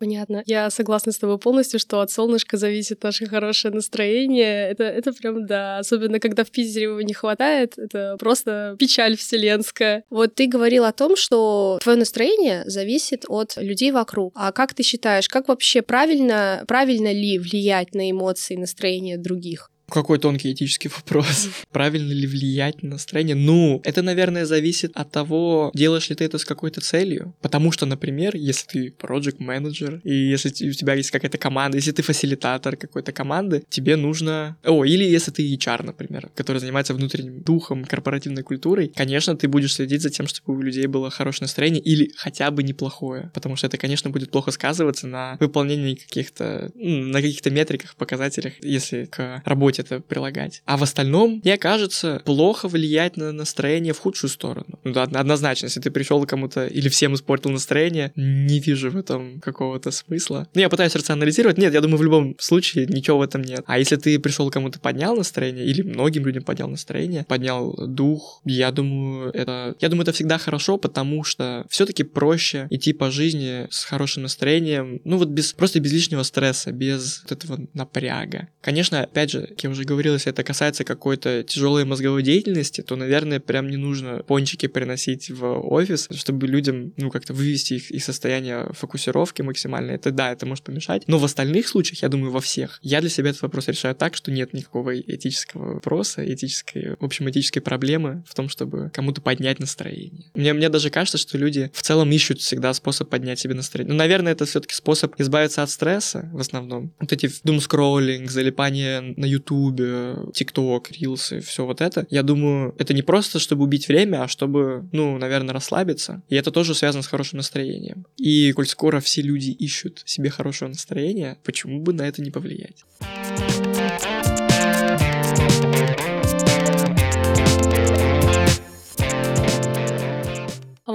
Понятно. 0.00 0.42
Я 0.46 0.70
согласна 0.70 1.12
с 1.12 1.18
тобой 1.18 1.38
полностью, 1.38 1.78
что 1.78 2.00
от 2.00 2.10
солнышка 2.10 2.56
зависит 2.56 3.02
наше 3.02 3.26
хорошее 3.26 3.74
настроение. 3.74 4.70
Это, 4.70 4.84
это 4.84 5.12
прям, 5.12 5.46
да, 5.46 5.78
особенно 5.78 6.18
когда 6.18 6.42
в 6.42 6.50
Питере 6.50 6.84
его 6.84 7.02
не 7.02 7.12
хватает, 7.12 7.74
это 7.76 8.16
просто 8.18 8.76
печаль 8.78 9.14
вселенская. 9.18 10.04
Вот 10.08 10.34
ты 10.34 10.46
говорил 10.46 10.84
о 10.86 10.92
том, 10.92 11.16
что 11.16 11.78
твое 11.82 11.98
настроение 11.98 12.62
зависит 12.64 13.26
от 13.28 13.58
людей 13.58 13.92
вокруг. 13.92 14.32
А 14.36 14.52
как 14.52 14.72
ты 14.72 14.82
считаешь, 14.82 15.28
как 15.28 15.48
вообще 15.48 15.82
правильно, 15.82 16.64
правильно 16.66 17.12
ли 17.12 17.38
влиять 17.38 17.94
на 17.94 18.10
эмоции 18.10 18.54
и 18.54 18.58
настроение 18.58 19.18
других? 19.18 19.70
Какой 19.90 20.18
тонкий 20.18 20.52
этический 20.52 20.88
вопрос. 20.88 21.48
Правильно 21.72 22.12
ли 22.12 22.26
влиять 22.26 22.82
на 22.82 22.90
настроение? 22.90 23.36
Ну, 23.36 23.80
это, 23.84 24.02
наверное, 24.02 24.44
зависит 24.44 24.92
от 24.94 25.10
того, 25.10 25.70
делаешь 25.74 26.08
ли 26.10 26.16
ты 26.16 26.24
это 26.24 26.38
с 26.38 26.44
какой-то 26.44 26.80
целью. 26.80 27.34
Потому 27.40 27.72
что, 27.72 27.86
например, 27.86 28.36
если 28.36 28.66
ты 28.66 28.94
project 28.98 29.36
менеджер 29.38 30.00
и 30.04 30.14
если 30.14 30.48
у 30.68 30.72
тебя 30.72 30.94
есть 30.94 31.10
какая-то 31.10 31.38
команда, 31.38 31.76
если 31.76 31.92
ты 31.92 32.02
фасилитатор 32.02 32.76
какой-то 32.76 33.12
команды, 33.12 33.64
тебе 33.68 33.96
нужно... 33.96 34.56
О, 34.64 34.84
или 34.84 35.04
если 35.04 35.30
ты 35.30 35.54
HR, 35.54 35.84
например, 35.84 36.30
который 36.34 36.58
занимается 36.58 36.94
внутренним 36.94 37.42
духом, 37.42 37.84
корпоративной 37.84 38.42
культурой, 38.42 38.92
конечно, 38.94 39.36
ты 39.36 39.48
будешь 39.48 39.74
следить 39.74 40.02
за 40.02 40.10
тем, 40.10 40.26
чтобы 40.26 40.58
у 40.58 40.62
людей 40.62 40.86
было 40.86 41.10
хорошее 41.10 41.44
настроение 41.46 41.82
или 41.82 42.12
хотя 42.16 42.50
бы 42.50 42.62
неплохое. 42.62 43.30
Потому 43.34 43.56
что 43.56 43.66
это, 43.66 43.76
конечно, 43.76 44.10
будет 44.10 44.30
плохо 44.30 44.50
сказываться 44.50 45.06
на 45.06 45.36
выполнении 45.40 45.94
каких-то... 45.94 46.70
На 46.74 47.20
каких-то 47.20 47.50
метриках, 47.50 47.96
показателях, 47.96 48.54
если 48.62 49.04
к 49.04 49.42
работе 49.44 49.79
это 49.80 50.00
прилагать. 50.00 50.62
А 50.64 50.76
в 50.76 50.82
остальном, 50.82 51.40
мне 51.44 51.58
кажется, 51.58 52.22
плохо 52.24 52.68
влиять 52.68 53.16
на 53.16 53.32
настроение 53.32 53.92
в 53.92 53.98
худшую 53.98 54.30
сторону. 54.30 54.78
Ну 54.84 54.92
да, 54.92 55.02
однозначно, 55.02 55.66
если 55.66 55.80
ты 55.80 55.90
пришел 55.90 56.24
кому-то 56.26 56.66
или 56.66 56.88
всем 56.88 57.14
испортил 57.14 57.50
настроение, 57.50 58.12
не 58.16 58.60
вижу 58.60 58.90
в 58.90 58.96
этом 58.96 59.40
какого-то 59.40 59.90
смысла. 59.90 60.48
Ну, 60.54 60.60
я 60.60 60.68
пытаюсь 60.68 60.94
рационализировать. 60.94 61.58
Нет, 61.58 61.74
я 61.74 61.80
думаю, 61.80 61.98
в 61.98 62.02
любом 62.02 62.36
случае 62.38 62.86
ничего 62.86 63.18
в 63.18 63.22
этом 63.22 63.42
нет. 63.42 63.62
А 63.66 63.78
если 63.78 63.96
ты 63.96 64.18
пришел 64.18 64.50
кому-то 64.50 64.78
поднял 64.80 65.16
настроение, 65.16 65.64
или 65.64 65.82
многим 65.82 66.26
людям 66.26 66.42
поднял 66.42 66.68
настроение, 66.68 67.24
поднял 67.24 67.74
дух, 67.86 68.40
я 68.44 68.70
думаю, 68.70 69.30
это, 69.32 69.76
я 69.80 69.88
думаю, 69.88 70.02
это 70.02 70.12
всегда 70.12 70.38
хорошо, 70.38 70.78
потому 70.78 71.24
что 71.24 71.66
все-таки 71.68 72.02
проще 72.02 72.66
идти 72.70 72.92
по 72.92 73.10
жизни 73.10 73.66
с 73.70 73.84
хорошим 73.84 74.22
настроением, 74.24 75.00
ну 75.04 75.16
вот 75.16 75.28
без, 75.28 75.52
просто 75.52 75.80
без 75.80 75.92
лишнего 75.92 76.22
стресса, 76.22 76.72
без 76.72 77.22
вот 77.22 77.32
этого 77.32 77.66
напряга. 77.74 78.48
Конечно, 78.60 79.02
опять 79.02 79.30
же, 79.30 79.54
как 79.58 79.69
уже 79.70 79.84
говорил, 79.84 80.14
если 80.14 80.30
это 80.32 80.42
касается 80.42 80.84
какой-то 80.84 81.42
тяжелой 81.42 81.84
мозговой 81.84 82.22
деятельности, 82.22 82.80
то, 82.82 82.96
наверное, 82.96 83.40
прям 83.40 83.68
не 83.68 83.76
нужно 83.76 84.22
пончики 84.22 84.66
приносить 84.66 85.30
в 85.30 85.44
офис, 85.44 86.08
чтобы 86.14 86.46
людям, 86.46 86.92
ну, 86.96 87.10
как-то 87.10 87.32
вывести 87.32 87.74
их 87.74 87.90
из 87.90 88.04
состояния 88.04 88.68
фокусировки 88.72 89.42
максимально. 89.42 89.92
Это 89.92 90.10
да, 90.10 90.32
это 90.32 90.46
может 90.46 90.64
помешать. 90.64 91.04
Но 91.06 91.18
в 91.18 91.24
остальных 91.24 91.68
случаях, 91.68 92.02
я 92.02 92.08
думаю, 92.08 92.30
во 92.30 92.40
всех, 92.40 92.78
я 92.82 93.00
для 93.00 93.10
себя 93.10 93.30
этот 93.30 93.42
вопрос 93.42 93.68
решаю 93.68 93.94
так, 93.94 94.14
что 94.14 94.30
нет 94.30 94.52
никакого 94.52 94.98
этического 94.98 95.74
вопроса, 95.74 96.22
этической, 96.32 96.96
в 96.98 97.04
общем, 97.04 97.28
этической 97.30 97.62
проблемы 97.62 98.24
в 98.26 98.34
том, 98.34 98.48
чтобы 98.48 98.90
кому-то 98.92 99.20
поднять 99.20 99.58
настроение. 99.58 100.30
Мне, 100.34 100.52
мне 100.52 100.68
даже 100.68 100.90
кажется, 100.90 101.18
что 101.18 101.38
люди 101.38 101.70
в 101.72 101.82
целом 101.82 102.10
ищут 102.10 102.40
всегда 102.40 102.72
способ 102.74 103.08
поднять 103.08 103.38
себе 103.38 103.54
настроение. 103.54 103.92
Ну, 103.92 103.98
наверное, 103.98 104.32
это 104.32 104.44
все-таки 104.44 104.74
способ 104.74 105.18
избавиться 105.20 105.62
от 105.62 105.70
стресса 105.70 106.28
в 106.32 106.40
основном. 106.40 106.92
Вот 107.00 107.12
эти 107.12 107.30
думскроллинг, 107.44 108.30
залипание 108.30 109.00
на 109.00 109.24
ютубе, 109.60 110.16
тикток, 110.32 110.90
рилсы, 110.90 111.40
все 111.40 111.64
вот 111.64 111.80
это. 111.80 112.06
Я 112.10 112.22
думаю, 112.22 112.74
это 112.78 112.94
не 112.94 113.02
просто, 113.02 113.38
чтобы 113.38 113.64
убить 113.64 113.88
время, 113.88 114.24
а 114.24 114.28
чтобы, 114.28 114.88
ну, 114.92 115.18
наверное, 115.18 115.54
расслабиться. 115.54 116.22
И 116.28 116.36
это 116.36 116.50
тоже 116.50 116.74
связано 116.74 117.02
с 117.02 117.06
хорошим 117.06 117.38
настроением. 117.38 118.06
И 118.16 118.52
коль 118.52 118.66
скоро 118.66 119.00
все 119.00 119.22
люди 119.22 119.50
ищут 119.50 120.02
себе 120.04 120.30
хорошего 120.30 120.68
настроения, 120.68 121.38
почему 121.44 121.80
бы 121.80 121.92
на 121.92 122.02
это 122.02 122.22
не 122.22 122.30
повлиять? 122.30 122.84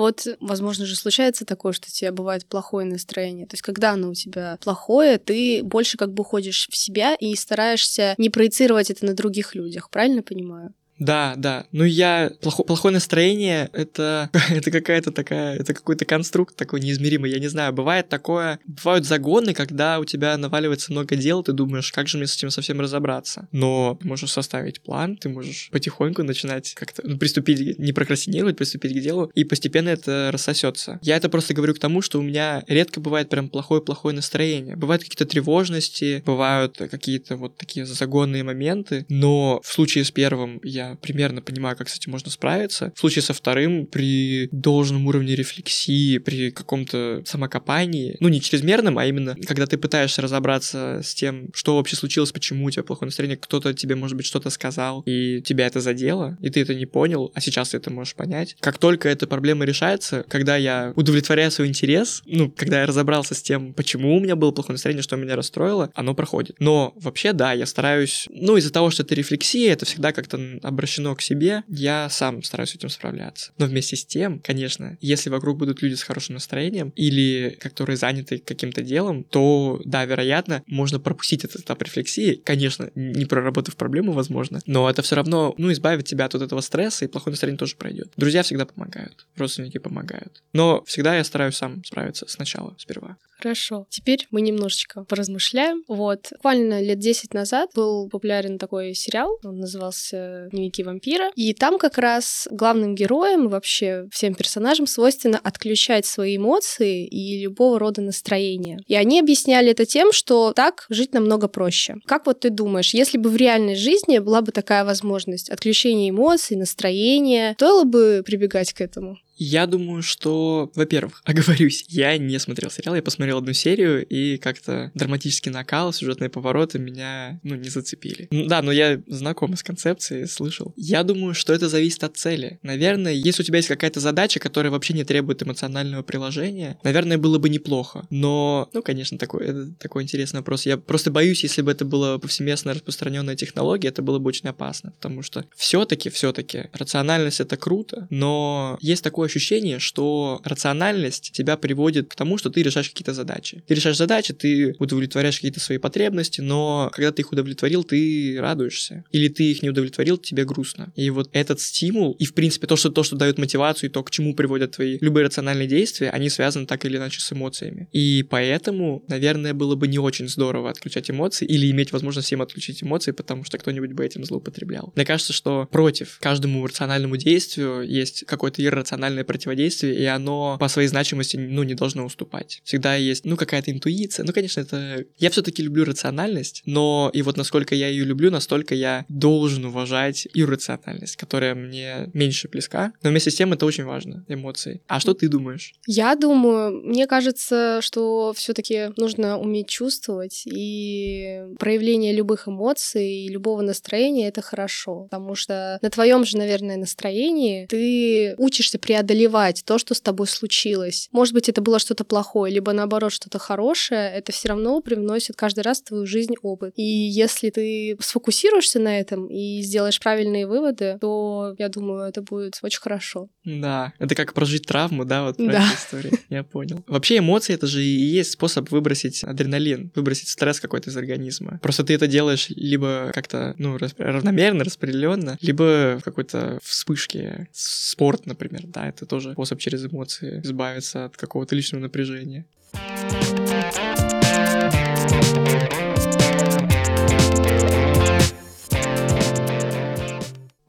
Вот, 0.05 0.27
возможно 0.39 0.85
же, 0.85 0.95
случается 0.95 1.45
такое, 1.45 1.73
что 1.73 1.87
у 1.87 1.91
тебя 1.91 2.11
бывает 2.11 2.45
плохое 2.45 2.85
настроение. 2.85 3.47
То 3.47 3.55
есть, 3.55 3.63
когда 3.63 3.93
оно 3.93 4.09
у 4.09 4.13
тебя 4.13 4.59
плохое, 4.61 5.17
ты 5.17 5.63
больше 5.63 5.97
как 5.97 6.13
бы 6.13 6.21
уходишь 6.21 6.67
в 6.69 6.77
себя 6.77 7.15
и 7.15 7.35
стараешься 7.35 8.13
не 8.19 8.29
проецировать 8.29 8.91
это 8.91 9.03
на 9.03 9.15
других 9.15 9.55
людях. 9.55 9.89
Правильно 9.89 10.21
понимаю? 10.21 10.75
Да, 10.99 11.33
да. 11.37 11.65
Ну, 11.71 11.83
я... 11.83 12.31
Плохо... 12.41 12.63
Плохое 12.63 12.93
настроение— 12.93 13.69
это... 13.73 14.29
это 14.49 14.71
какая-то 14.71 15.11
такая... 15.11 15.55
Это 15.55 15.73
какой-то 15.73 16.05
конструкт 16.05 16.55
такой 16.55 16.79
неизмеримый. 16.79 17.31
Я 17.31 17.39
не 17.39 17.47
знаю, 17.47 17.73
бывает 17.73 18.09
такое... 18.09 18.59
Бывают 18.65 19.05
загоны, 19.05 19.53
когда 19.53 19.99
у 19.99 20.05
тебя 20.05 20.37
наваливается 20.37 20.91
много 20.91 21.15
дел, 21.15 21.43
ты 21.43 21.51
думаешь, 21.51 21.91
как 21.91 22.07
же 22.07 22.17
мне 22.17 22.27
с 22.27 22.35
этим 22.35 22.49
совсем 22.49 22.79
разобраться. 22.79 23.47
Но 23.51 23.97
ты 24.01 24.07
можешь 24.07 24.31
составить 24.31 24.81
план, 24.81 25.17
ты 25.17 25.29
можешь 25.29 25.69
потихоньку 25.71 26.23
начинать 26.23 26.73
как-то 26.73 27.01
ну, 27.05 27.17
приступить, 27.17 27.77
не 27.77 27.91
прокрастинировать, 27.91 28.57
приступить 28.57 28.93
к 28.93 29.01
делу, 29.01 29.31
и 29.35 29.43
постепенно 29.43 29.89
это 29.89 30.29
рассосется. 30.31 30.99
Я 31.01 31.17
это 31.17 31.29
просто 31.29 31.53
говорю 31.53 31.73
к 31.73 31.79
тому, 31.79 32.01
что 32.01 32.19
у 32.19 32.21
меня 32.21 32.63
редко 32.67 32.99
бывает 32.99 33.29
прям 33.29 33.49
плохое-плохое 33.49 34.15
настроение. 34.15 34.75
Бывают 34.75 35.03
какие-то 35.03 35.25
тревожности, 35.25 36.23
бывают 36.25 36.77
какие-то 36.77 37.35
вот 37.35 37.57
такие 37.57 37.85
загонные 37.85 38.43
моменты, 38.43 39.05
но 39.09 39.61
в 39.63 39.71
случае 39.71 40.03
с 40.03 40.11
первым 40.11 40.59
я 40.63 40.84
примерно 41.01 41.41
понимаю, 41.41 41.75
как 41.75 41.89
с 41.89 41.97
этим 41.97 42.11
можно 42.11 42.31
справиться. 42.31 42.91
В 42.95 42.99
случае 42.99 43.21
со 43.21 43.33
вторым, 43.33 43.85
при 43.85 44.49
должном 44.51 45.07
уровне 45.07 45.35
рефлексии, 45.35 46.17
при 46.17 46.51
каком-то 46.51 47.23
самокопании, 47.25 48.17
ну 48.19 48.29
не 48.29 48.41
чрезмерном, 48.41 48.97
а 48.97 49.05
именно 49.05 49.35
когда 49.45 49.65
ты 49.65 49.77
пытаешься 49.77 50.21
разобраться 50.21 51.01
с 51.03 51.13
тем, 51.13 51.49
что 51.53 51.75
вообще 51.75 51.95
случилось, 51.95 52.31
почему 52.31 52.65
у 52.65 52.71
тебя 52.71 52.83
плохое 52.83 53.07
настроение, 53.07 53.37
кто-то 53.37 53.73
тебе, 53.73 53.95
может 53.95 54.17
быть, 54.17 54.25
что-то 54.25 54.49
сказал, 54.49 55.01
и 55.05 55.41
тебя 55.41 55.67
это 55.67 55.81
задело, 55.81 56.37
и 56.41 56.49
ты 56.49 56.61
это 56.61 56.75
не 56.75 56.85
понял, 56.85 57.31
а 57.33 57.41
сейчас 57.41 57.69
ты 57.69 57.77
это 57.77 57.91
можешь 57.91 58.15
понять. 58.15 58.55
Как 58.59 58.77
только 58.77 59.09
эта 59.09 59.27
проблема 59.27 59.65
решается, 59.65 60.25
когда 60.27 60.55
я 60.55 60.93
удовлетворяю 60.95 61.51
свой 61.51 61.67
интерес, 61.67 62.21
ну, 62.25 62.51
когда 62.51 62.81
я 62.81 62.85
разобрался 62.85 63.35
с 63.35 63.41
тем, 63.41 63.73
почему 63.73 64.15
у 64.15 64.19
меня 64.19 64.35
было 64.35 64.51
плохое 64.51 64.73
настроение, 64.73 65.03
что 65.03 65.15
меня 65.15 65.35
расстроило, 65.35 65.91
оно 65.93 66.13
проходит. 66.13 66.55
Но 66.59 66.93
вообще, 66.95 67.33
да, 67.33 67.53
я 67.53 67.65
стараюсь, 67.65 68.27
ну, 68.29 68.57
из-за 68.57 68.71
того, 68.71 68.89
что 68.89 69.03
это 69.03 69.15
рефлексия, 69.15 69.71
это 69.73 69.85
всегда 69.85 70.11
как-то 70.11 70.59
обращено 70.75 71.15
к 71.15 71.21
себе, 71.21 71.63
я 71.67 72.09
сам 72.09 72.43
стараюсь 72.43 72.71
с 72.71 72.75
этим 72.75 72.89
справляться. 72.89 73.51
Но 73.57 73.65
вместе 73.65 73.95
с 73.95 74.05
тем, 74.05 74.39
конечно, 74.39 74.97
если 75.01 75.29
вокруг 75.29 75.57
будут 75.57 75.81
люди 75.81 75.95
с 75.95 76.03
хорошим 76.03 76.35
настроением 76.35 76.89
или 76.95 77.57
которые 77.59 77.97
заняты 77.97 78.37
каким-то 78.37 78.81
делом, 78.81 79.23
то, 79.23 79.81
да, 79.85 80.05
вероятно, 80.05 80.63
можно 80.67 80.99
пропустить 80.99 81.45
этот 81.45 81.61
этап 81.61 81.81
рефлексии, 81.81 82.41
конечно, 82.43 82.91
не 82.95 83.25
проработав 83.25 83.75
проблему, 83.75 84.11
возможно, 84.11 84.59
но 84.65 84.89
это 84.89 85.01
все 85.01 85.15
равно, 85.15 85.55
ну, 85.57 85.71
избавит 85.71 86.05
тебя 86.05 86.25
от 86.25 86.33
вот 86.33 86.43
этого 86.43 86.61
стресса, 86.61 87.05
и 87.05 87.07
плохое 87.07 87.31
настроение 87.31 87.57
тоже 87.57 87.75
пройдет. 87.75 88.11
Друзья 88.17 88.43
всегда 88.43 88.65
помогают, 88.65 89.25
родственники 89.37 89.77
помогают. 89.77 90.43
Но 90.53 90.83
всегда 90.85 91.15
я 91.15 91.23
стараюсь 91.23 91.55
сам 91.55 91.83
справиться 91.83 92.25
сначала, 92.27 92.75
сперва. 92.77 93.17
Хорошо. 93.45 93.85
Теперь 93.91 94.25
мы 94.31 94.41
немножечко 94.41 95.03
поразмышляем. 95.03 95.83
Вот. 95.87 96.29
Буквально 96.31 96.81
лет 96.81 96.97
10 96.97 97.35
назад 97.35 97.69
был 97.75 98.09
популярен 98.09 98.57
такой 98.57 98.95
сериал, 98.95 99.37
он 99.43 99.59
назывался 99.59 100.47
«Дневники 100.51 100.81
вампира», 100.81 101.29
и 101.35 101.53
там 101.53 101.77
как 101.77 101.99
раз 101.99 102.47
главным 102.49 102.95
героям, 102.95 103.49
вообще 103.49 104.07
всем 104.11 104.33
персонажам 104.33 104.87
свойственно 104.87 105.37
отключать 105.37 106.07
свои 106.07 106.37
эмоции 106.37 107.05
и 107.05 107.43
любого 107.43 107.77
рода 107.77 108.01
настроения. 108.01 108.79
И 108.87 108.95
они 108.95 109.19
объясняли 109.19 109.69
это 109.69 109.85
тем, 109.85 110.11
что 110.11 110.51
так 110.51 110.87
жить 110.89 111.13
намного 111.13 111.47
проще. 111.47 111.97
Как 112.07 112.25
вот 112.25 112.39
ты 112.39 112.49
думаешь, 112.49 112.95
если 112.95 113.19
бы 113.19 113.29
в 113.29 113.35
реальной 113.35 113.75
жизни 113.75 114.17
была 114.17 114.41
бы 114.41 114.53
такая 114.53 114.83
возможность 114.83 115.51
отключения 115.51 116.09
эмоций, 116.09 116.57
настроения, 116.57 117.53
стоило 117.53 117.83
бы 117.83 118.23
прибегать 118.25 118.73
к 118.73 118.81
этому? 118.81 119.19
Я 119.37 119.67
думаю, 119.67 120.01
что, 120.01 120.71
во-первых, 120.75 121.21
оговорюсь, 121.25 121.85
я 121.87 122.17
не 122.17 122.39
смотрел 122.39 122.69
сериал, 122.71 122.95
я 122.95 123.01
посмотрел 123.01 123.37
одну 123.37 123.53
серию, 123.53 124.05
и 124.05 124.37
как-то 124.37 124.91
драматический 124.93 125.51
накал, 125.51 125.93
сюжетные 125.93 126.29
повороты 126.29 126.79
меня, 126.79 127.39
ну, 127.43 127.55
не 127.55 127.69
зацепили. 127.69 128.27
Да, 128.31 128.61
но 128.61 128.71
я 128.71 129.01
знаком 129.07 129.55
с 129.55 129.63
концепцией, 129.63 130.25
слышал. 130.27 130.73
Я 130.75 131.03
думаю, 131.03 131.33
что 131.33 131.53
это 131.53 131.69
зависит 131.69 132.03
от 132.03 132.17
цели. 132.17 132.59
Наверное, 132.61 133.13
если 133.13 133.43
у 133.43 133.45
тебя 133.45 133.57
есть 133.57 133.67
какая-то 133.67 133.99
задача, 133.99 134.39
которая 134.39 134.71
вообще 134.71 134.93
не 134.93 135.03
требует 135.03 135.43
эмоционального 135.43 136.03
приложения, 136.03 136.77
наверное, 136.83 137.17
было 137.17 137.37
бы 137.37 137.49
неплохо. 137.49 138.05
Но, 138.09 138.69
ну, 138.73 138.81
конечно, 138.81 139.17
такой, 139.17 139.45
это 139.45 139.71
такой 139.73 140.03
интересный 140.03 140.39
вопрос. 140.39 140.65
Я 140.65 140.77
просто 140.77 141.11
боюсь, 141.11 141.43
если 141.43 141.61
бы 141.61 141.71
это 141.71 141.85
была 141.85 142.17
повсеместно 142.19 142.73
распространенная 142.73 143.35
технология, 143.35 143.89
это 143.89 144.01
было 144.01 144.19
бы 144.19 144.29
очень 144.29 144.49
опасно, 144.49 144.91
потому 144.91 145.21
что 145.21 145.45
все-таки, 145.55 146.09
все-таки 146.09 146.69
рациональность 146.73 147.39
это 147.39 147.57
круто, 147.57 148.07
но 148.09 148.77
есть 148.81 149.03
такое 149.03 149.24
такое 149.25 149.29
ощущение, 149.29 149.79
что 149.79 150.41
рациональность 150.43 151.31
тебя 151.31 151.57
приводит 151.57 152.09
к 152.09 152.15
тому, 152.15 152.37
что 152.37 152.49
ты 152.49 152.63
решаешь 152.63 152.89
какие-то 152.89 153.13
задачи. 153.13 153.63
Ты 153.67 153.75
решаешь 153.75 153.97
задачи, 153.97 154.33
ты 154.33 154.75
удовлетворяешь 154.79 155.35
какие-то 155.35 155.59
свои 155.59 155.77
потребности, 155.77 156.41
но 156.41 156.89
когда 156.93 157.11
ты 157.11 157.21
их 157.21 157.31
удовлетворил, 157.31 157.83
ты 157.83 158.37
радуешься. 158.39 159.03
Или 159.11 159.27
ты 159.29 159.51
их 159.51 159.63
не 159.63 159.69
удовлетворил, 159.69 160.17
тебе 160.17 160.45
грустно. 160.45 160.91
И 160.95 161.09
вот 161.09 161.29
этот 161.33 161.59
стимул, 161.59 162.15
и 162.19 162.25
в 162.25 162.33
принципе 162.33 162.67
то, 162.67 162.75
что, 162.75 162.89
то, 162.89 163.03
что 163.03 163.15
дает 163.15 163.37
мотивацию, 163.37 163.89
и 163.89 163.93
то, 163.93 164.03
к 164.03 164.11
чему 164.11 164.35
приводят 164.35 164.71
твои 164.71 164.97
любые 165.01 165.25
рациональные 165.25 165.67
действия, 165.67 166.09
они 166.09 166.29
связаны 166.29 166.65
так 166.65 166.85
или 166.85 166.97
иначе 166.97 167.19
с 167.19 167.31
эмоциями. 167.31 167.87
И 167.93 168.23
поэтому, 168.29 169.03
наверное, 169.07 169.53
было 169.53 169.75
бы 169.75 169.87
не 169.87 169.99
очень 169.99 170.27
здорово 170.27 170.69
отключать 170.69 171.09
эмоции 171.09 171.45
или 171.45 171.71
иметь 171.71 171.91
возможность 171.91 172.27
всем 172.27 172.41
отключить 172.41 172.83
эмоции, 172.83 173.11
потому 173.11 173.43
что 173.43 173.57
кто-нибудь 173.57 173.93
бы 173.93 174.05
этим 174.05 174.23
злоупотреблял. 174.23 174.91
Мне 174.95 175.05
кажется, 175.05 175.33
что 175.33 175.67
против 175.71 176.19
каждому 176.19 176.65
рациональному 176.65 177.17
действию 177.17 177.81
есть 177.81 178.25
какой-то 178.25 178.61
иррациональный 178.63 179.14
эмоциональное 179.15 179.23
противодействие, 179.23 179.95
и 179.95 180.05
оно 180.05 180.57
по 180.59 180.67
своей 180.67 180.87
значимости, 180.87 181.37
ну, 181.37 181.63
не 181.63 181.73
должно 181.73 182.05
уступать. 182.05 182.61
Всегда 182.63 182.95
есть, 182.95 183.25
ну, 183.25 183.37
какая-то 183.37 183.71
интуиция. 183.71 184.25
Ну, 184.25 184.33
конечно, 184.33 184.61
это... 184.61 185.05
Я 185.17 185.29
все-таки 185.29 185.63
люблю 185.63 185.85
рациональность, 185.85 186.61
но 186.65 187.09
и 187.13 187.21
вот 187.21 187.37
насколько 187.37 187.75
я 187.75 187.87
ее 187.87 188.05
люблю, 188.05 188.31
настолько 188.31 188.75
я 188.75 189.05
должен 189.09 189.65
уважать 189.65 190.27
иррациональность, 190.33 191.15
которая 191.15 191.55
мне 191.55 192.09
меньше 192.13 192.47
близка. 192.47 192.91
Но 193.03 193.09
вместе 193.09 193.31
с 193.31 193.35
тем 193.35 193.53
это 193.53 193.65
очень 193.65 193.85
важно, 193.85 194.25
эмоции. 194.27 194.81
А 194.87 194.99
что 194.99 195.13
ты 195.13 195.27
думаешь? 195.27 195.73
Я 195.87 196.15
думаю, 196.15 196.71
мне 196.83 197.07
кажется, 197.07 197.79
что 197.81 198.33
все-таки 198.35 198.91
нужно 198.97 199.39
уметь 199.39 199.67
чувствовать, 199.67 200.43
и 200.45 201.41
проявление 201.59 202.13
любых 202.13 202.47
эмоций 202.47 203.25
и 203.25 203.29
любого 203.29 203.61
настроения— 203.61 204.27
это 204.29 204.41
хорошо, 204.41 205.07
потому 205.09 205.35
что 205.35 205.79
на 205.81 205.89
твоем 205.89 206.25
же, 206.25 206.37
наверное, 206.37 206.77
настроении 206.77 207.65
ты 207.67 208.35
учишься 208.37 208.79
преодолевать 208.79 209.04
преодолевать 209.05 209.63
то, 209.65 209.77
что 209.77 209.93
с 209.93 210.01
тобой 210.01 210.27
случилось. 210.27 211.09
Может 211.11 211.33
быть, 211.33 211.49
это 211.49 211.61
было 211.61 211.79
что-то 211.79 212.03
плохое, 212.03 212.53
либо 212.53 212.71
наоборот 212.73 213.11
что-то 213.11 213.39
хорошее, 213.39 214.11
это 214.11 214.31
все 214.31 214.49
равно 214.49 214.81
привносит 214.81 215.35
каждый 215.35 215.61
раз 215.61 215.81
в 215.81 215.85
твою 215.85 216.05
жизнь 216.05 216.35
опыт. 216.41 216.73
И 216.75 216.83
если 216.83 217.49
ты 217.49 217.97
сфокусируешься 217.99 218.79
на 218.79 218.99
этом 218.99 219.27
и 219.27 219.61
сделаешь 219.61 219.99
правильные 219.99 220.47
выводы, 220.47 220.97
то 220.99 221.55
я 221.57 221.69
думаю, 221.69 222.09
это 222.09 222.21
будет 222.21 222.59
очень 222.61 222.81
хорошо. 222.81 223.29
Да, 223.45 223.93
это 223.99 224.15
как 224.15 224.33
прожить 224.33 224.65
травму, 224.65 225.05
да, 225.05 225.23
вот 225.23 225.37
про 225.37 225.45
Да. 225.45 225.65
эту 225.67 225.75
историю. 225.75 226.13
Я 226.29 226.43
понял. 226.43 226.83
Вообще 226.87 227.19
эмоции 227.19 227.53
это 227.53 227.67
же 227.67 227.83
и 227.83 227.87
есть 227.87 228.31
способ 228.31 228.69
выбросить 228.71 229.23
адреналин, 229.23 229.91
выбросить 229.95 230.29
стресс 230.29 230.59
какой-то 230.59 230.89
из 230.89 230.97
организма. 230.97 231.59
Просто 231.61 231.83
ты 231.83 231.93
это 231.93 232.07
делаешь 232.07 232.47
либо 232.49 233.11
как-то, 233.13 233.53
ну, 233.57 233.77
равномерно, 233.97 234.63
распределенно, 234.63 235.37
либо 235.41 235.99
в 235.99 236.03
какой-то 236.03 236.59
вспышке. 236.63 237.47
Спорт, 237.53 238.25
например, 238.25 238.61
да, 238.65 238.87
это 238.89 239.05
тоже 239.05 239.33
способ 239.33 239.59
через 239.59 239.85
эмоции 239.85 240.41
избавиться 240.43 241.05
от 241.05 241.15
какого-то 241.17 241.55
личного 241.55 241.83
напряжения. 241.83 242.45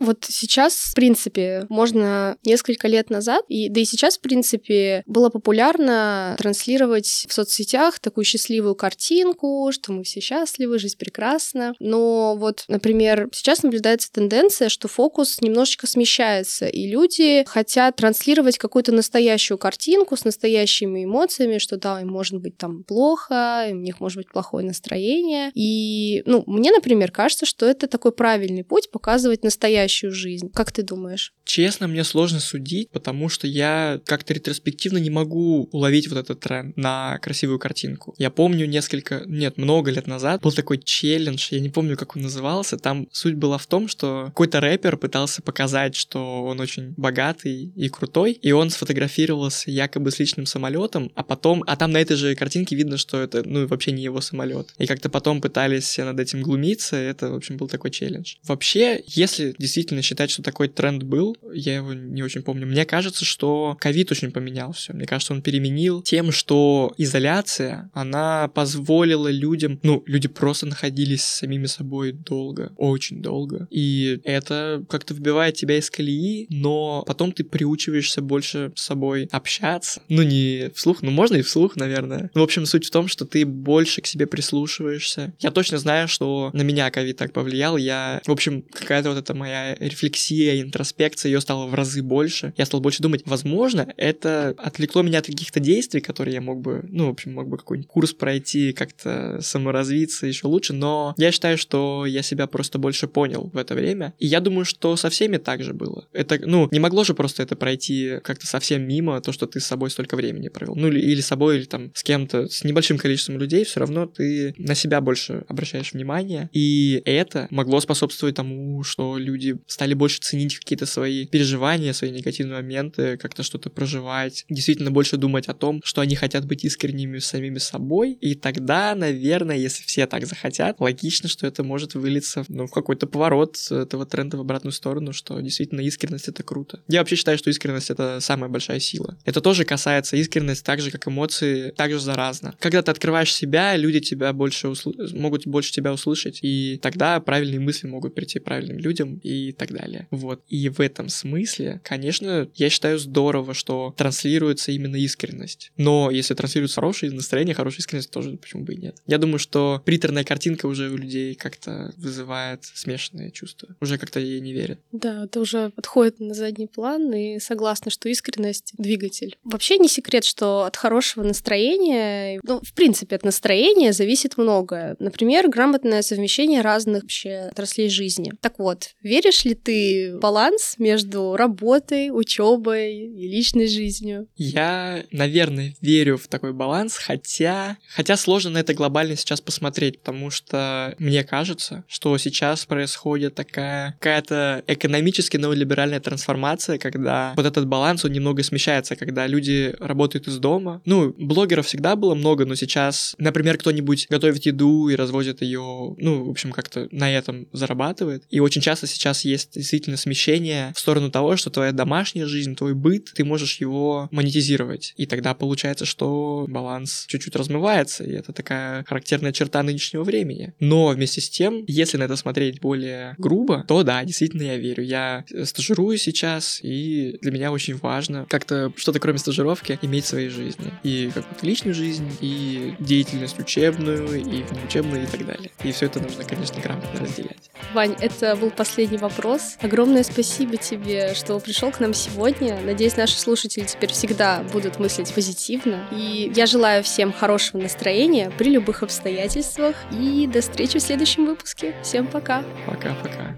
Вот 0.06 0.24
сейчас, 0.28 0.74
в 0.74 0.94
принципе, 0.94 1.66
можно 1.68 2.36
несколько 2.44 2.86
лет 2.86 3.10
назад, 3.10 3.44
и 3.48 3.68
да 3.68 3.80
и 3.80 3.84
сейчас, 3.84 4.18
в 4.18 4.20
принципе, 4.20 5.02
было 5.06 5.30
популярно 5.30 6.36
транслировать 6.38 7.26
в 7.28 7.32
соцсетях 7.32 7.98
такую 7.98 8.24
счастливую 8.24 8.76
картинку, 8.76 9.68
что 9.72 9.92
мы 9.92 10.04
все 10.04 10.20
счастливы, 10.20 10.78
жизнь 10.78 10.96
прекрасна. 10.96 11.74
Но 11.80 12.36
вот, 12.36 12.64
например, 12.68 13.28
сейчас 13.32 13.64
наблюдается 13.64 14.12
тенденция, 14.12 14.68
что 14.68 14.86
фокус 14.86 15.40
немножечко 15.40 15.88
смещается, 15.88 16.68
и 16.68 16.86
люди 16.86 17.44
хотят 17.48 17.96
транслировать 17.96 18.58
какую-то 18.58 18.92
настоящую 18.92 19.58
картинку 19.58 20.16
с 20.16 20.24
настоящими 20.24 21.04
эмоциями, 21.04 21.58
что 21.58 21.78
да, 21.78 22.00
им 22.00 22.08
может 22.08 22.40
быть 22.40 22.56
там 22.56 22.84
плохо, 22.84 23.66
у 23.70 23.74
них 23.74 23.98
может 23.98 24.18
быть 24.18 24.28
плохое 24.30 24.64
настроение. 24.64 25.50
И, 25.54 26.22
ну, 26.26 26.44
мне, 26.46 26.70
например, 26.70 27.10
кажется, 27.10 27.44
что 27.44 27.66
это 27.66 27.88
такой 27.88 28.12
правильный 28.12 28.62
путь 28.62 28.88
показывать 28.92 29.42
настоящую 29.42 29.95
жизнь. 30.04 30.50
Как 30.52 30.72
ты 30.72 30.82
думаешь? 30.82 31.32
Честно, 31.44 31.86
мне 31.86 32.04
сложно 32.04 32.40
судить, 32.40 32.90
потому 32.90 33.28
что 33.28 33.46
я 33.46 34.00
как-то 34.04 34.34
ретроспективно 34.34 34.98
не 34.98 35.10
могу 35.10 35.68
уловить 35.72 36.08
вот 36.08 36.18
этот 36.18 36.40
тренд 36.40 36.76
на 36.76 37.18
красивую 37.18 37.58
картинку. 37.58 38.14
Я 38.18 38.30
помню 38.30 38.66
несколько, 38.66 39.22
нет, 39.26 39.58
много 39.58 39.90
лет 39.90 40.06
назад 40.06 40.42
был 40.42 40.52
такой 40.52 40.78
челлендж, 40.78 41.48
я 41.50 41.60
не 41.60 41.68
помню, 41.68 41.96
как 41.96 42.16
он 42.16 42.22
назывался, 42.22 42.76
там 42.76 43.08
суть 43.12 43.34
была 43.34 43.58
в 43.58 43.66
том, 43.66 43.88
что 43.88 44.26
какой-то 44.26 44.60
рэпер 44.60 44.96
пытался 44.96 45.42
показать, 45.42 45.94
что 45.94 46.44
он 46.44 46.60
очень 46.60 46.94
богатый 46.96 47.72
и 47.74 47.88
крутой, 47.88 48.32
и 48.32 48.52
он 48.52 48.70
сфотографировался 48.70 49.70
якобы 49.70 50.10
с 50.10 50.18
личным 50.18 50.46
самолетом, 50.46 51.10
а 51.14 51.22
потом, 51.22 51.62
а 51.66 51.76
там 51.76 51.92
на 51.92 52.00
этой 52.00 52.16
же 52.16 52.34
картинке 52.34 52.76
видно, 52.76 52.96
что 52.96 53.20
это, 53.20 53.42
ну, 53.44 53.66
вообще 53.66 53.92
не 53.92 54.02
его 54.02 54.20
самолет. 54.20 54.74
И 54.78 54.86
как-то 54.86 55.08
потом 55.08 55.40
пытались 55.40 55.96
над 55.98 56.18
этим 56.18 56.42
глумиться, 56.42 56.96
это, 56.96 57.30
в 57.30 57.34
общем, 57.34 57.56
был 57.56 57.68
такой 57.68 57.90
челлендж. 57.90 58.36
Вообще, 58.44 59.02
если 59.06 59.54
действительно 59.58 59.85
считать, 60.02 60.30
что 60.30 60.42
такой 60.42 60.68
тренд 60.68 61.02
был, 61.02 61.36
я 61.52 61.76
его 61.76 61.92
не 61.94 62.22
очень 62.22 62.42
помню. 62.42 62.66
Мне 62.66 62.84
кажется, 62.84 63.24
что 63.24 63.76
ковид 63.80 64.10
очень 64.10 64.30
поменял 64.30 64.72
все. 64.72 64.92
Мне 64.92 65.06
кажется, 65.06 65.32
он 65.32 65.42
переменил 65.42 66.02
тем, 66.02 66.32
что 66.32 66.94
изоляция, 66.96 67.90
она 67.92 68.48
позволила 68.48 69.30
людям, 69.30 69.80
ну, 69.82 70.02
люди 70.06 70.28
просто 70.28 70.66
находились 70.66 71.24
с 71.24 71.38
самими 71.38 71.66
собой 71.66 72.12
долго, 72.12 72.72
очень 72.76 73.22
долго. 73.22 73.66
И 73.70 74.20
это 74.24 74.84
как-то 74.88 75.14
выбивает 75.14 75.54
тебя 75.54 75.78
из 75.78 75.90
колеи, 75.90 76.46
но 76.50 77.04
потом 77.06 77.32
ты 77.32 77.44
приучиваешься 77.44 78.22
больше 78.22 78.72
с 78.74 78.82
собой 78.82 79.28
общаться. 79.32 80.00
Ну, 80.08 80.22
не 80.22 80.70
вслух, 80.74 81.02
ну, 81.02 81.10
можно 81.10 81.36
и 81.36 81.42
вслух, 81.42 81.76
наверное. 81.76 82.30
Ну, 82.34 82.40
в 82.40 82.44
общем, 82.44 82.66
суть 82.66 82.86
в 82.86 82.90
том, 82.90 83.08
что 83.08 83.24
ты 83.24 83.44
больше 83.44 84.00
к 84.00 84.06
себе 84.06 84.26
прислушиваешься. 84.26 85.34
Я 85.40 85.50
точно 85.50 85.78
знаю, 85.78 86.08
что 86.08 86.50
на 86.52 86.62
меня 86.62 86.90
ковид 86.90 87.16
так 87.16 87.32
повлиял. 87.32 87.76
Я, 87.76 88.20
в 88.26 88.32
общем, 88.32 88.62
какая-то 88.62 89.10
вот 89.10 89.18
эта 89.18 89.34
моя 89.34 89.75
рефлексия, 89.78 90.60
интроспекция, 90.60 91.30
ее 91.30 91.40
стало 91.40 91.66
в 91.66 91.74
разы 91.74 92.02
больше. 92.02 92.52
Я 92.56 92.66
стал 92.66 92.80
больше 92.80 93.02
думать, 93.02 93.22
возможно, 93.26 93.92
это 93.96 94.54
отвлекло 94.58 95.02
меня 95.02 95.18
от 95.20 95.26
каких-то 95.26 95.60
действий, 95.60 96.00
которые 96.00 96.34
я 96.34 96.40
мог 96.40 96.60
бы, 96.60 96.84
ну, 96.88 97.06
в 97.06 97.10
общем, 97.10 97.34
мог 97.34 97.48
бы 97.48 97.58
какой-нибудь 97.58 97.88
курс 97.88 98.12
пройти, 98.12 98.72
как-то 98.72 99.38
саморазвиться 99.40 100.26
еще 100.26 100.46
лучше, 100.46 100.72
но 100.72 101.14
я 101.18 101.32
считаю, 101.32 101.58
что 101.58 102.06
я 102.06 102.22
себя 102.22 102.46
просто 102.46 102.78
больше 102.78 103.06
понял 103.06 103.50
в 103.52 103.56
это 103.56 103.74
время. 103.74 104.14
И 104.18 104.26
я 104.26 104.40
думаю, 104.40 104.64
что 104.64 104.96
со 104.96 105.10
всеми 105.10 105.36
так 105.36 105.62
же 105.62 105.72
было. 105.72 106.06
Это, 106.12 106.38
ну, 106.44 106.68
не 106.70 106.78
могло 106.78 107.04
же 107.04 107.14
просто 107.14 107.42
это 107.42 107.56
пройти 107.56 108.18
как-то 108.22 108.46
совсем 108.46 108.86
мимо, 108.86 109.20
то, 109.20 109.32
что 109.32 109.46
ты 109.46 109.60
с 109.60 109.66
собой 109.66 109.90
столько 109.90 110.16
времени 110.16 110.48
провел. 110.48 110.74
Ну, 110.74 110.88
или, 110.88 111.00
или 111.00 111.20
с 111.20 111.26
собой, 111.26 111.58
или 111.58 111.64
там 111.64 111.90
с 111.94 112.02
кем-то, 112.02 112.48
с 112.48 112.64
небольшим 112.64 112.98
количеством 112.98 113.38
людей, 113.38 113.64
все 113.64 113.80
равно 113.80 114.06
ты 114.06 114.54
на 114.58 114.74
себя 114.74 115.00
больше 115.00 115.44
обращаешь 115.48 115.92
внимание. 115.92 116.48
И 116.52 117.02
это 117.04 117.46
могло 117.50 117.80
способствовать 117.80 118.36
тому, 118.36 118.82
что 118.82 119.18
люди 119.18 119.58
стали 119.66 119.94
больше 119.94 120.20
ценить 120.20 120.56
какие-то 120.58 120.86
свои 120.86 121.26
переживания, 121.26 121.92
свои 121.92 122.10
негативные 122.10 122.56
моменты, 122.56 123.16
как-то 123.16 123.42
что-то 123.42 123.70
проживать, 123.70 124.44
действительно 124.48 124.90
больше 124.90 125.16
думать 125.16 125.48
о 125.48 125.54
том, 125.54 125.80
что 125.84 126.00
они 126.00 126.14
хотят 126.14 126.46
быть 126.46 126.64
искренними 126.64 127.18
с 127.18 127.26
самими 127.26 127.58
собой, 127.58 128.12
и 128.20 128.34
тогда, 128.34 128.94
наверное, 128.94 129.56
если 129.56 129.82
все 129.82 130.06
так 130.06 130.26
захотят, 130.26 130.80
логично, 130.80 131.28
что 131.28 131.46
это 131.46 131.62
может 131.62 131.94
вылиться 131.94 132.44
ну, 132.48 132.66
в 132.66 132.70
какой-то 132.70 133.06
поворот 133.06 133.56
этого 133.70 134.06
тренда 134.06 134.36
в 134.36 134.40
обратную 134.40 134.72
сторону, 134.72 135.12
что 135.12 135.40
действительно 135.40 135.80
искренность— 135.80 136.28
это 136.28 136.42
круто. 136.42 136.80
Я 136.88 137.00
вообще 137.00 137.16
считаю, 137.16 137.38
что 137.38 137.50
искренность— 137.50 137.90
это 137.90 138.18
самая 138.20 138.48
большая 138.50 138.80
сила. 138.80 139.16
Это 139.24 139.40
тоже 139.40 139.64
касается 139.64 140.16
искренность, 140.16 140.64
так 140.64 140.80
же, 140.80 140.90
как 140.90 141.08
эмоции, 141.08 141.70
также 141.70 142.00
заразно. 142.00 142.54
Когда 142.60 142.82
ты 142.82 142.90
открываешь 142.90 143.34
себя, 143.34 143.76
люди 143.76 144.00
тебя 144.00 144.32
больше 144.32 144.68
усл- 144.68 144.94
могут 145.16 145.46
больше 145.46 145.72
тебя 145.72 145.92
услышать, 145.92 146.38
и 146.42 146.78
тогда 146.82 147.20
правильные 147.20 147.60
мысли 147.60 147.86
могут 147.86 148.14
прийти 148.14 148.38
правильным 148.38 148.78
людям 148.78 149.20
и 149.22 149.52
так 149.56 149.72
далее. 149.72 150.06
Вот. 150.10 150.42
И 150.48 150.68
в 150.68 150.80
этом 150.80 151.08
смысле, 151.08 151.80
конечно, 151.82 152.48
я 152.54 152.70
считаю 152.70 152.98
здорово, 152.98 153.54
что 153.54 153.94
транслируется 153.96 154.72
именно 154.72 154.96
искренность. 154.96 155.72
Но 155.76 156.10
если 156.10 156.34
транслируется 156.34 156.76
хорошее 156.76 157.12
настроение, 157.12 157.54
хорошая 157.54 157.80
искренность, 157.80 158.10
тоже 158.10 158.36
почему 158.36 158.64
бы 158.64 158.74
и 158.74 158.76
нет. 158.76 158.96
Я 159.06 159.18
думаю, 159.18 159.38
что 159.38 159.82
приторная 159.84 160.24
картинка 160.24 160.66
уже 160.66 160.90
у 160.90 160.96
людей 160.96 161.34
как-то 161.34 161.92
вызывает 161.96 162.64
смешанные 162.64 163.30
чувства. 163.30 163.76
Уже 163.80 163.98
как-то 163.98 164.20
ей 164.20 164.40
не 164.40 164.52
верят. 164.52 164.80
Да, 164.92 165.24
это 165.24 165.40
уже 165.40 165.72
отходит 165.76 166.20
на 166.20 166.34
задний 166.34 166.66
план, 166.66 167.12
и 167.12 167.38
согласна, 167.38 167.90
что 167.90 168.08
искренность— 168.08 168.74
двигатель. 168.78 169.36
Вообще 169.44 169.78
не 169.78 169.88
секрет, 169.88 170.24
что 170.24 170.64
от 170.64 170.76
хорошего 170.76 171.24
настроения, 171.24 172.40
ну, 172.42 172.60
в 172.62 172.72
принципе, 172.74 173.16
от 173.16 173.24
настроения 173.24 173.92
зависит 173.92 174.36
многое. 174.36 174.96
Например, 174.98 175.48
грамотное 175.48 176.02
совмещение 176.02 176.60
разных 176.60 177.02
вообще 177.02 177.48
отраслей 177.50 177.88
жизни. 177.88 178.32
Так 178.40 178.58
вот, 178.58 178.90
веришь 179.02 179.44
ли 179.46 179.54
ты 179.54 180.18
баланс 180.18 180.74
между 180.78 181.36
работой, 181.36 182.10
учебой 182.10 182.94
и 182.94 183.28
личной 183.28 183.68
жизнью? 183.68 184.28
Я, 184.36 185.04
наверное, 185.12 185.74
верю 185.80 186.18
в 186.18 186.26
такой 186.26 186.52
баланс, 186.52 186.96
хотя, 186.96 187.76
хотя 187.88 188.16
сложно 188.16 188.50
на 188.50 188.58
это 188.58 188.74
глобально 188.74 189.16
сейчас 189.16 189.40
посмотреть, 189.40 190.00
потому 190.00 190.30
что 190.30 190.94
мне 190.98 191.22
кажется, 191.24 191.84
что 191.86 192.16
сейчас 192.18 192.66
происходит 192.66 193.34
такая 193.34 193.92
какая-то 193.92 194.64
экономически 194.66 195.36
неолиберальная 195.36 196.00
трансформация, 196.00 196.78
когда 196.78 197.32
вот 197.36 197.46
этот 197.46 197.66
баланс, 197.66 198.04
он 198.04 198.12
немного 198.12 198.42
смещается, 198.42 198.96
когда 198.96 199.26
люди 199.26 199.74
работают 199.78 200.26
из 200.26 200.38
дома. 200.38 200.82
Ну, 200.84 201.14
блогеров 201.16 201.66
всегда 201.66 201.94
было 201.94 202.14
много, 202.14 202.44
но 202.46 202.54
сейчас, 202.56 203.14
например, 203.18 203.58
кто-нибудь 203.58 204.06
готовит 204.10 204.46
еду 204.46 204.88
и 204.88 204.96
развозит 204.96 205.42
ее, 205.42 205.94
ну, 205.98 206.24
в 206.24 206.30
общем, 206.30 206.50
как-то 206.50 206.88
на 206.90 207.12
этом 207.12 207.46
зарабатывает. 207.52 208.24
И 208.30 208.40
очень 208.40 208.60
часто 208.60 208.86
сейчас 208.86 209.24
есть 209.24 209.35
действительно 209.36 209.96
смещение 209.96 210.72
в 210.74 210.78
сторону 210.78 211.10
того, 211.10 211.36
что 211.36 211.50
твоя 211.50 211.72
домашняя 211.72 212.26
жизнь, 212.26 212.54
твой 212.54 212.74
быт, 212.74 213.12
ты 213.14 213.24
можешь 213.24 213.60
его 213.60 214.08
монетизировать. 214.10 214.94
И 214.96 215.06
тогда 215.06 215.34
получается, 215.34 215.84
что 215.84 216.46
баланс 216.48 217.04
чуть-чуть 217.08 217.36
размывается, 217.36 218.04
и 218.04 218.12
это 218.12 218.32
такая 218.32 218.84
характерная 218.84 219.32
черта 219.32 219.62
нынешнего 219.62 220.04
времени. 220.04 220.54
Но 220.60 220.88
вместе 220.88 221.20
с 221.20 221.28
тем, 221.28 221.64
если 221.66 221.96
на 221.96 222.04
это 222.04 222.16
смотреть 222.16 222.60
более 222.60 223.14
грубо, 223.18 223.64
то 223.66 223.82
да, 223.82 224.04
действительно 224.04 224.42
я 224.42 224.56
верю. 224.56 224.84
Я 224.84 225.24
стажирую 225.44 225.98
сейчас, 225.98 226.60
и 226.62 227.18
для 227.20 227.32
меня 227.32 227.52
очень 227.52 227.76
важно 227.76 228.26
как-то 228.28 228.72
что-то 228.76 229.00
кроме 229.00 229.18
стажировки 229.18 229.78
иметь 229.82 230.04
в 230.04 230.08
своей 230.08 230.28
жизни. 230.28 230.72
И 230.82 231.10
какую-то 231.12 231.46
личную 231.46 231.74
жизнь, 231.74 232.10
и 232.20 232.74
деятельность 232.78 233.38
учебную, 233.38 234.14
и 234.14 234.42
внеучебную, 234.42 235.04
и 235.04 235.06
так 235.06 235.26
далее. 235.26 235.50
И 235.64 235.72
все 235.72 235.86
это 235.86 236.00
нужно, 236.00 236.24
конечно, 236.24 236.60
грамотно 236.60 237.00
разделять. 237.00 237.50
Вань, 237.74 237.96
это 238.00 238.36
был 238.36 238.50
последний 238.50 238.98
вопрос. 239.16 239.56
Огромное 239.60 240.02
спасибо 240.02 240.56
тебе, 240.56 241.14
что 241.14 241.38
пришел 241.38 241.70
к 241.70 241.80
нам 241.80 241.94
сегодня. 241.94 242.58
Надеюсь, 242.64 242.96
наши 242.96 243.18
слушатели 243.18 243.64
теперь 243.64 243.90
всегда 243.90 244.42
будут 244.52 244.78
мыслить 244.78 245.12
позитивно. 245.12 245.86
И 245.90 246.32
я 246.34 246.46
желаю 246.46 246.82
всем 246.82 247.12
хорошего 247.12 247.60
настроения 247.60 248.30
при 248.36 248.50
любых 248.50 248.82
обстоятельствах. 248.82 249.76
И 249.92 250.26
до 250.26 250.40
встречи 250.40 250.78
в 250.78 250.82
следующем 250.82 251.26
выпуске. 251.26 251.74
Всем 251.82 252.06
пока. 252.06 252.44
Пока-пока. 252.66 253.36